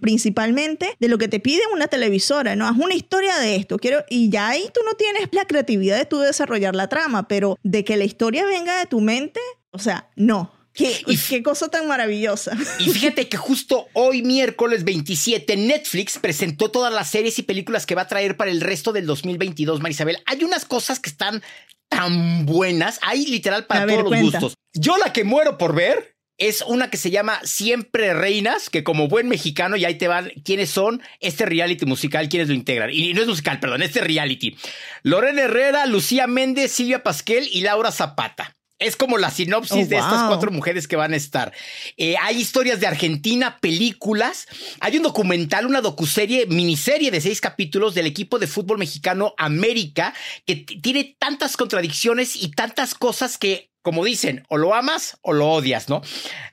principalmente 0.00 0.96
de 1.00 1.08
lo 1.08 1.18
que 1.18 1.26
te 1.26 1.40
pide 1.40 1.62
una 1.72 1.88
televisora, 1.88 2.54
¿no? 2.54 2.68
Haz 2.68 2.76
una 2.76 2.94
historia 2.94 3.36
de 3.38 3.56
esto 3.56 3.63
quiero, 3.66 4.04
y 4.08 4.30
ya 4.30 4.48
ahí 4.48 4.68
tú 4.72 4.80
no 4.86 4.94
tienes 4.94 5.28
la 5.32 5.46
creatividad 5.46 5.96
de 5.98 6.06
tú 6.06 6.18
desarrollar 6.18 6.74
la 6.74 6.88
trama, 6.88 7.28
pero 7.28 7.58
de 7.62 7.84
que 7.84 7.96
la 7.96 8.04
historia 8.04 8.44
venga 8.46 8.78
de 8.78 8.86
tu 8.86 9.00
mente, 9.00 9.40
o 9.70 9.78
sea, 9.78 10.10
no. 10.16 10.52
Qué, 10.72 11.02
y, 11.06 11.16
qué 11.16 11.40
cosa 11.44 11.68
tan 11.68 11.86
maravillosa. 11.86 12.56
Y 12.80 12.90
fíjate 12.90 13.28
que 13.28 13.36
justo 13.36 13.86
hoy, 13.92 14.22
miércoles 14.22 14.82
27, 14.82 15.56
Netflix 15.56 16.18
presentó 16.18 16.72
todas 16.72 16.92
las 16.92 17.08
series 17.08 17.38
y 17.38 17.42
películas 17.42 17.86
que 17.86 17.94
va 17.94 18.02
a 18.02 18.08
traer 18.08 18.36
para 18.36 18.50
el 18.50 18.60
resto 18.60 18.92
del 18.92 19.06
2022, 19.06 19.80
Marisabel. 19.80 20.18
Hay 20.26 20.42
unas 20.42 20.64
cosas 20.64 20.98
que 20.98 21.10
están 21.10 21.44
tan 21.88 22.44
buenas, 22.44 22.98
hay 23.02 23.26
literal 23.26 23.66
para 23.66 23.86
todos 23.86 24.10
los 24.10 24.20
gustos. 24.20 24.54
Yo 24.72 24.96
la 24.98 25.12
que 25.12 25.22
muero 25.22 25.58
por 25.58 25.76
ver 25.76 26.13
es 26.38 26.62
una 26.62 26.90
que 26.90 26.96
se 26.96 27.10
llama 27.10 27.40
Siempre 27.44 28.12
Reinas, 28.14 28.68
que 28.68 28.82
como 28.82 29.08
buen 29.08 29.28
mexicano, 29.28 29.76
y 29.76 29.84
ahí 29.84 29.96
te 29.96 30.08
van 30.08 30.30
quiénes 30.44 30.70
son 30.70 31.02
este 31.20 31.46
reality 31.46 31.86
musical, 31.86 32.28
quiénes 32.28 32.48
lo 32.48 32.54
integran. 32.54 32.90
Y 32.92 33.14
no 33.14 33.22
es 33.22 33.28
musical, 33.28 33.60
perdón, 33.60 33.82
este 33.82 34.00
reality. 34.00 34.56
Lorena 35.02 35.42
Herrera, 35.42 35.86
Lucía 35.86 36.26
Méndez, 36.26 36.72
Silvia 36.72 37.02
Pasquel 37.02 37.48
y 37.52 37.60
Laura 37.60 37.92
Zapata. 37.92 38.56
Es 38.80 38.96
como 38.96 39.18
la 39.18 39.30
sinopsis 39.30 39.86
oh, 39.86 39.88
de 39.88 39.96
estas 39.96 40.24
cuatro 40.24 40.50
mujeres 40.50 40.88
que 40.88 40.96
van 40.96 41.12
a 41.12 41.16
estar. 41.16 41.52
Eh, 41.96 42.16
hay 42.20 42.38
historias 42.38 42.80
de 42.80 42.88
Argentina, 42.88 43.58
películas. 43.60 44.48
Hay 44.80 44.96
un 44.96 45.04
documental, 45.04 45.66
una 45.66 45.80
docuserie, 45.80 46.46
miniserie 46.46 47.12
de 47.12 47.20
seis 47.20 47.40
capítulos 47.40 47.94
del 47.94 48.06
equipo 48.06 48.40
de 48.40 48.48
fútbol 48.48 48.78
mexicano 48.78 49.32
América, 49.38 50.12
que 50.44 50.56
tiene 50.56 51.16
tantas 51.18 51.56
contradicciones 51.56 52.34
y 52.34 52.50
tantas 52.50 52.94
cosas 52.94 53.38
que 53.38 53.70
como 53.84 54.02
dicen, 54.02 54.44
o 54.48 54.56
lo 54.56 54.74
amas 54.74 55.18
o 55.20 55.34
lo 55.34 55.46
odias, 55.46 55.90
¿no? 55.90 56.00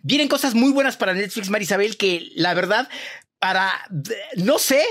Vienen 0.04 0.28
cosas 0.28 0.54
muy 0.54 0.74
buenas 0.74 0.98
para 0.98 1.14
Netflix, 1.14 1.50
Marisabel, 1.50 1.96
que 1.96 2.28
la 2.36 2.54
verdad, 2.54 2.90
para, 3.40 3.72
no 4.36 4.60
sé, 4.60 4.84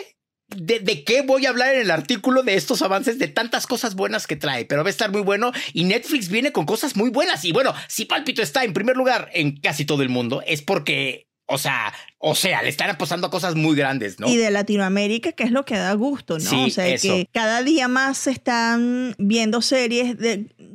de, 0.48 1.04
qué 1.04 1.20
voy 1.20 1.44
a 1.44 1.50
hablar 1.50 1.74
en 1.74 1.82
el 1.82 1.90
artículo 1.90 2.42
de 2.42 2.54
estos 2.54 2.80
avances, 2.80 3.18
de 3.18 3.28
tantas 3.28 3.66
cosas 3.66 3.94
buenas 3.94 4.26
que 4.26 4.36
trae, 4.36 4.64
pero 4.64 4.82
va 4.82 4.88
a 4.88 4.90
estar 4.90 5.12
muy 5.12 5.20
bueno 5.20 5.52
y 5.74 5.84
Netflix 5.84 6.30
viene 6.30 6.50
con 6.50 6.64
cosas 6.64 6.96
muy 6.96 7.10
buenas. 7.10 7.44
Y 7.44 7.52
bueno, 7.52 7.74
si 7.88 8.06
Palpito 8.06 8.40
está 8.40 8.64
en 8.64 8.72
primer 8.72 8.96
lugar 8.96 9.28
en 9.34 9.58
casi 9.58 9.84
todo 9.84 10.02
el 10.02 10.08
mundo, 10.08 10.42
es 10.46 10.62
porque 10.62 11.28
o 11.50 11.58
sea, 11.58 11.92
o 12.18 12.36
sea, 12.36 12.62
le 12.62 12.68
están 12.68 12.90
apostando 12.90 13.26
a 13.26 13.30
cosas 13.30 13.56
muy 13.56 13.76
grandes, 13.76 14.20
¿no? 14.20 14.28
Y 14.28 14.36
de 14.36 14.52
Latinoamérica, 14.52 15.32
que 15.32 15.42
es 15.42 15.50
lo 15.50 15.64
que 15.64 15.76
da 15.76 15.92
gusto, 15.94 16.38
¿no? 16.38 16.48
Sí, 16.48 16.66
o 16.66 16.70
sea, 16.70 16.96
que 16.96 17.26
cada 17.32 17.62
día 17.64 17.88
más 17.88 18.18
se 18.18 18.30
están 18.30 19.16
viendo 19.18 19.60
series, 19.60 20.16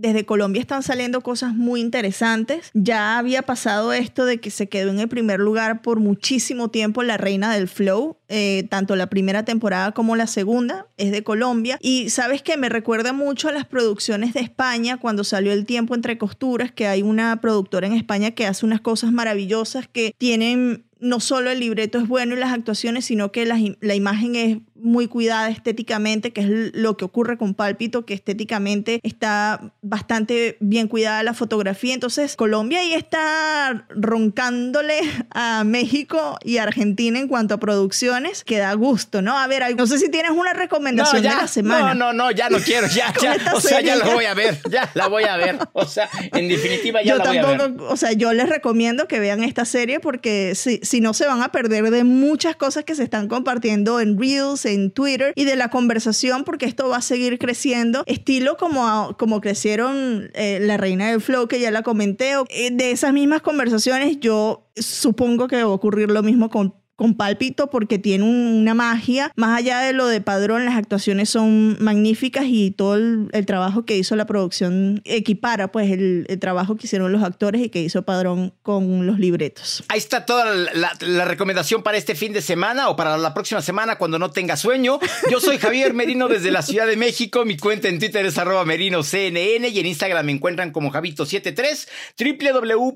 desde 0.06 0.26
Colombia 0.26 0.62
están 0.62 0.84
saliendo 0.84 1.22
cosas 1.22 1.54
muy 1.56 1.82
interesantes. 1.82 2.70
Ya 2.74 3.18
había 3.18 3.42
pasado 3.42 3.94
esto 3.94 4.26
de 4.26 4.40
que 4.40 4.52
se 4.52 4.68
quedó 4.70 4.92
en 4.92 5.00
el 5.00 5.08
primer 5.08 5.40
lugar 5.40 5.82
por 5.82 6.00
muchísimo 6.00 6.70
tiempo 6.70 7.04
La 7.04 7.18
Reina 7.18 7.54
del 7.54 7.68
Flow, 7.68 8.18
eh, 8.28 8.68
tanto 8.70 8.96
la 8.96 9.08
primera 9.08 9.46
temporada 9.46 9.92
como 9.94 10.16
la 10.16 10.28
segunda, 10.28 10.88
es 10.98 11.12
de 11.12 11.24
Colombia. 11.24 11.78
Y 11.82 12.10
sabes 12.10 12.42
que 12.42 12.58
me 12.58 12.70
recuerda 12.70 13.14
mucho 13.14 13.50
a 13.50 13.52
las 13.52 13.66
producciones 13.66 14.34
de 14.34 14.42
España 14.42 14.98
cuando 14.98 15.24
salió 15.24 15.52
El 15.52 15.66
Tiempo 15.66 15.96
entre 15.96 16.18
Costuras, 16.18 16.72
que 16.72 16.88
hay 16.88 17.02
una 17.02 17.42
productora 17.42 17.88
en 17.88 17.94
España 17.94 18.32
que 18.32 18.46
hace 18.46 18.66
unas 18.66 18.82
cosas 18.82 19.12
maravillosas 19.12 19.88
que 19.88 20.14
tienen 20.18 20.86
no 21.00 21.20
solo 21.20 21.52
el 21.52 21.60
libreto 21.60 22.00
es 22.00 22.08
bueno 22.08 22.36
y 22.36 22.40
las 22.40 22.54
actuaciones, 22.54 23.06
sino 23.06 23.32
que 23.32 23.46
la, 23.46 23.60
la, 23.82 23.96
imagen 23.96 24.36
es 24.36 24.58
muy 24.76 25.08
cuidada 25.08 25.50
estéticamente, 25.50 26.34
que 26.34 26.42
es 26.42 26.48
lo 26.74 26.98
que 26.98 27.06
ocurre 27.06 27.38
con 27.38 27.54
Pálpito, 27.54 28.06
que 28.06 28.14
estéticamente 28.14 29.00
está 29.04 29.74
bastante 29.82 30.58
bien 30.60 30.88
cuidada 30.88 31.24
la 31.24 31.34
fotografía. 31.34 31.94
Entonces, 31.94 32.36
Colombia 32.36 32.80
ahí 32.80 32.94
está 32.94 33.86
roncándole 33.90 35.00
a 35.32 35.64
México 35.64 36.38
y 36.44 36.58
Argentina 36.58 37.20
en 37.20 37.28
cuanto 37.28 37.56
a 37.56 37.58
producciones, 37.60 38.44
que 38.44 38.58
da 38.58 38.74
gusto, 38.74 39.22
¿no? 39.22 39.38
A 39.38 39.48
ver, 39.48 39.64
no 39.76 39.88
sé 39.88 39.98
si 39.98 40.10
tienes 40.10 40.32
una 40.32 40.54
recomendación 40.54 41.22
de 41.22 41.30
la 41.30 41.48
semana. 41.48 41.94
No, 41.94 42.12
no, 42.12 42.26
no, 42.26 42.32
ya 42.32 42.50
no 42.50 42.58
quiero, 42.60 42.88
ya, 42.88 43.14
ya. 43.22 43.38
O 43.54 43.62
sea, 43.62 43.80
ya 43.82 43.96
la 43.96 44.06
voy 44.06 44.26
a 44.26 44.34
ver, 44.34 44.60
ya 44.70 44.90
la 44.94 45.08
voy 45.08 45.24
a 45.24 45.38
ver. 45.38 45.58
O 45.74 45.86
sea, 45.86 46.10
en 46.34 46.50
definitiva, 46.50 47.02
ya 47.02 47.16
la 47.16 47.24
voy 47.26 47.38
a 47.38 47.46
ver. 47.46 47.74
O 47.88 47.96
sea, 47.96 48.12
yo 48.12 48.34
les 48.34 48.50
recomiendo 48.50 49.08
que 49.08 49.20
vean 49.20 49.44
esta 49.44 49.64
serie 49.64 50.00
porque 50.00 50.54
si, 50.56 50.80
si 50.84 51.00
no 51.00 51.14
se 51.14 51.26
van 51.26 51.42
a 51.42 51.52
perder 51.52 51.90
de 51.92 52.04
muchas 52.04 52.56
cosas 52.56 52.84
que 52.84 52.96
se 52.96 53.04
están 53.04 53.28
compartiendo 53.28 54.00
en 54.00 54.20
Reels, 54.20 54.65
en 54.66 54.92
Twitter 54.92 55.34
y 55.36 55.46
de 55.46 55.56
la 55.56 55.70
conversación 55.70 56.44
porque 56.44 56.66
esto 56.66 56.90
va 56.90 56.98
a 56.98 57.02
seguir 57.02 57.40
creciendo, 57.40 58.04
estilo 58.06 58.58
como, 58.58 59.16
como 59.18 59.42
crecieron 59.42 60.30
eh, 60.34 60.60
la 60.62 60.78
reina 60.78 61.10
del 61.10 61.22
flow 61.22 61.48
que 61.48 61.60
ya 61.60 61.72
la 61.72 61.84
comenté. 61.84 62.34
Eh, 62.50 62.72
de 62.72 62.92
esas 62.92 63.14
mismas 63.14 63.42
conversaciones 63.42 64.20
yo 64.20 64.70
supongo 64.76 65.48
que 65.48 65.58
va 65.58 65.64
a 65.64 65.68
ocurrir 65.68 66.12
lo 66.12 66.24
mismo 66.24 66.50
con 66.50 66.74
con 66.96 67.16
Pálpito 67.16 67.68
porque 67.70 68.00
tiene 68.00 68.24
una 68.24 68.74
magia. 68.74 69.32
Más 69.36 69.58
allá 69.58 69.82
de 69.82 69.94
lo 69.94 70.08
de 70.08 70.22
Padrón, 70.22 70.66
las 70.66 70.76
actuaciones 70.76 71.30
son 71.30 71.78
magníficas 71.80 72.46
y 72.48 72.72
todo 72.72 72.96
el, 72.96 73.30
trabajo 73.46 73.86
que 73.86 73.98
hizo 73.98 74.16
la 74.16 74.26
producción 74.26 75.02
equipara 75.06 75.72
pues 75.72 75.92
el, 75.92 76.26
trabajo 76.40 76.76
que 76.76 76.88
hicieron 76.88 77.12
los 77.12 77.22
actores 77.24 77.62
y 77.62 77.70
que 77.70 77.82
hizo 77.82 78.04
Padrón 78.04 78.54
con 78.64 79.06
los 79.06 79.20
libretos. 79.20 79.84
Ahí 79.90 80.00
está 80.00 80.26
toda 80.26 80.46
la, 80.54 81.26
recomendación 81.26 81.84
para 81.84 81.98
este 81.98 82.16
fin 82.16 82.34
de 82.34 82.42
semana 82.42 82.90
o 82.90 82.96
para 82.96 83.18
la 83.18 83.34
próxima 83.34 83.62
semana 83.62 83.98
cuando 83.98 84.18
no 84.20 84.32
tenga 84.32 84.56
sueño. 84.58 85.00
Yo 85.30 85.40
soy 85.40 85.58
Javier 85.58 85.94
Merino 85.94 86.28
desde 86.28 86.52
la 86.52 86.62
Ciudad 86.62 86.88
de 86.88 86.96
México. 86.98 87.46
Mi 87.46 87.58
cuenta 87.58 87.88
en 87.90 88.00
Twitter 88.00 88.26
es 88.26 88.38
arroba 88.38 88.64
merinoCNN 88.66 89.66
y 89.66 89.80
en 89.80 89.86
Instagram 89.86 90.26
me 90.26 90.32
encuentran 90.32 90.72
como 90.72 90.92
Javito73 90.92 91.88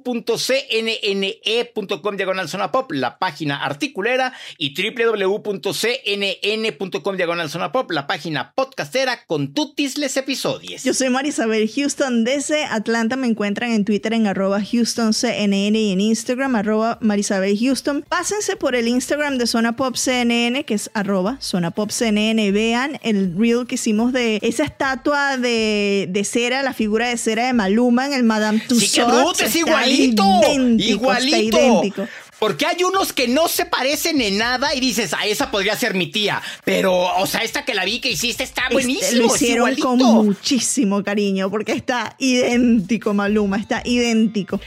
www.cnne.com 0.06 0.40
diagonal 2.18 2.50
zona 2.50 2.72
pop, 2.72 2.92
la 2.92 3.20
página 3.20 3.64
artículo 3.64 3.89
peliculera 3.90 4.34
y 4.58 4.74
www.cnn.com 4.74 5.48
diagonal 7.18 7.50
zona 7.50 7.72
pop, 7.72 7.90
la 7.92 8.06
página 8.08 8.54
podcastera 8.54 9.26
con 9.26 9.54
tutisles 9.54 10.16
episodios. 10.18 10.84
Yo 10.84 10.94
soy 10.94 11.10
Marisabel 11.10 11.70
Houston 11.70 12.24
desde 12.24 12.66
Atlanta. 12.66 13.16
Me 13.16 13.28
encuentran 13.28 13.72
en 13.72 13.86
Twitter 13.86 14.14
en 14.14 14.28
arroba 14.28 14.60
HoustonCNN 14.60 15.76
y 15.76 15.92
en 15.92 16.02
Instagram 16.02 16.56
arroba 16.56 17.00
Marisabel 17.02 17.58
Houston. 17.58 18.06
Pásense 18.08 18.56
por 18.56 18.76
el 18.76 18.88
Instagram 18.88 19.38
de 19.38 19.48
Zona 19.48 19.76
Pop 19.76 19.96
CNN, 19.96 20.64
que 20.66 20.76
es 20.76 20.92
arroba 20.94 21.38
Zona 21.42 21.72
Pop 21.72 21.90
CNN. 21.90 22.52
Vean 22.52 23.00
el 23.02 23.36
reel 23.38 23.66
que 23.68 23.76
hicimos 23.76 24.14
de 24.14 24.40
esa 24.42 24.64
estatua 24.64 25.38
de, 25.38 26.08
de 26.10 26.24
cera, 26.24 26.62
la 26.64 26.74
figura 26.74 27.08
de 27.10 27.18
cera 27.18 27.48
de 27.48 27.54
Maluma 27.54 28.06
en 28.06 28.14
el 28.14 28.24
Madame 28.24 28.62
Tussauds. 28.68 28.90
Sí, 28.90 28.96
que 28.96 29.04
bruto, 29.04 29.44
es 29.44 29.56
igualito. 29.56 30.24
idéntico, 30.44 31.12
está 31.12 31.28
igualito. 31.28 31.58
idéntico. 31.58 32.08
Porque 32.40 32.66
hay 32.66 32.84
unos 32.84 33.12
que 33.14 33.28
no 33.28 33.48
se 33.48 33.66
parecen 33.66 34.22
en 34.22 34.38
nada 34.38 34.74
y 34.74 34.80
dices, 34.80 35.14
a 35.14 35.26
esa 35.26 35.52
podría 35.52 35.76
ser 35.76 35.94
mi 35.94 36.08
tía. 36.08 36.42
Pero, 36.64 36.94
o 37.18 37.26
sea, 37.26 37.42
esta 37.42 37.66
que 37.66 37.74
la 37.74 37.84
vi 37.86 38.00
que 38.00 38.12
hiciste 38.12 38.44
está 38.44 38.64
Este, 38.64 38.74
buenísimo. 38.74 39.22
lo 39.28 39.36
es 39.36 39.42
hicieron 39.42 39.76
con 39.76 39.98
muchísimo 39.98 41.04
cariño 41.04 41.50
porque 41.52 41.74
está 41.74 42.16
idéntico, 42.18 43.14
Maluma, 43.14 43.58
está 43.58 43.82
idéntico. 43.86 44.60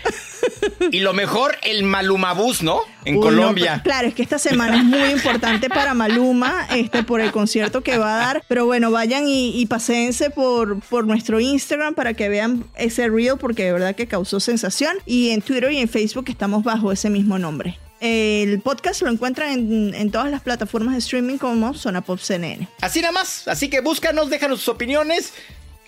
Y 0.90 1.00
lo 1.00 1.12
mejor, 1.14 1.56
el 1.62 1.84
Malumabús, 1.84 2.62
¿no? 2.62 2.80
En 3.04 3.16
Uy, 3.16 3.22
Colombia. 3.22 3.80
claro, 3.82 4.08
es 4.08 4.14
que 4.14 4.22
esta 4.22 4.38
semana 4.38 4.76
es 4.76 4.84
muy 4.84 5.08
importante 5.10 5.68
para 5.68 5.94
Maluma, 5.94 6.66
este, 6.74 7.02
por 7.02 7.20
el 7.20 7.32
concierto 7.32 7.82
que 7.82 7.96
va 7.98 8.14
a 8.14 8.26
dar. 8.26 8.44
Pero 8.48 8.66
bueno, 8.66 8.90
vayan 8.90 9.26
y, 9.28 9.58
y 9.60 9.66
paséense 9.66 10.30
por, 10.30 10.80
por 10.80 11.06
nuestro 11.06 11.40
Instagram 11.40 11.94
para 11.94 12.14
que 12.14 12.28
vean 12.28 12.64
ese 12.76 13.08
reel, 13.08 13.38
porque 13.38 13.64
de 13.64 13.72
verdad 13.72 13.94
que 13.96 14.06
causó 14.06 14.40
sensación. 14.40 14.96
Y 15.06 15.30
en 15.30 15.42
Twitter 15.42 15.72
y 15.72 15.78
en 15.78 15.88
Facebook 15.88 16.26
estamos 16.28 16.62
bajo 16.64 16.92
ese 16.92 17.08
mismo 17.10 17.38
nombre. 17.38 17.61
El 18.02 18.60
podcast 18.62 19.00
lo 19.02 19.10
encuentran 19.10 19.94
en, 19.94 20.10
todas 20.10 20.28
las 20.28 20.42
plataformas 20.42 20.94
de 20.94 20.98
streaming 20.98 21.38
como 21.38 21.72
Zona 21.72 22.00
Pop 22.00 22.18
CNN. 22.18 22.66
Así 22.80 23.00
nada 23.00 23.12
más. 23.12 23.46
Así 23.46 23.70
que 23.70 23.80
búscanos, 23.80 24.28
déjanos 24.28 24.58
sus 24.58 24.70
opiniones 24.70 25.32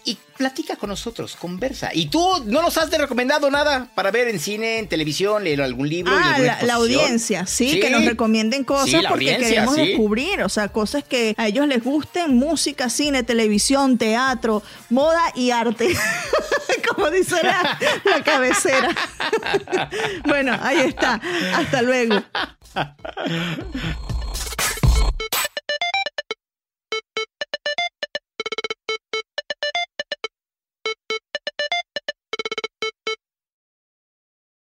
y 0.05 0.19
platica 0.37 0.77
con 0.77 0.91
nosotros, 0.91 1.37
conversa. 1.37 1.91
Y 1.93 2.07
tú 2.07 2.43
no 2.47 2.63
nos 2.63 2.77
has 2.77 2.91
de 2.91 2.99
recomendado 2.99 3.51
nada 3.51 3.89
para 3.95 4.11
ver 4.11 4.29
en 4.29 4.39
cine, 4.39 4.79
en 4.79 4.89
televisión, 4.89 5.45
leer 5.45 5.63
algún 5.63 5.89
libro. 5.89 6.13
Ah, 6.15 6.39
la, 6.39 6.63
la 6.63 6.75
audiencia, 6.75 7.47
¿sí? 7.47 7.81
que 7.81 7.91
nos 7.91 8.05
recomienden 8.05 8.65
cosas 8.65 8.91
Sí, 8.91 9.07
porque 9.09 9.37
queremos 9.37 9.75
sí. 9.75 9.87
descubrir, 9.87 10.43
o 10.43 10.49
sea, 10.49 10.69
cosas 10.69 11.05
que 11.05 11.35
a 11.39 11.47
ellos 11.47 11.67
les 11.67 11.83
gusten, 11.83 12.37
música, 12.37 12.91
cine, 12.91 13.23
televisión, 13.23 13.97
teatro, 13.97 14.63
moda 14.91 15.23
y 15.35 15.51
arte. 15.51 15.89
Como 16.95 17.11
dice 17.11 17.37
la, 17.43 17.79
la 18.05 18.23
cabecera. 18.23 18.95
bueno, 20.27 20.57
ahí 20.61 20.81
está. 20.81 21.21
Hasta 21.55 21.83
luego. 21.83 22.23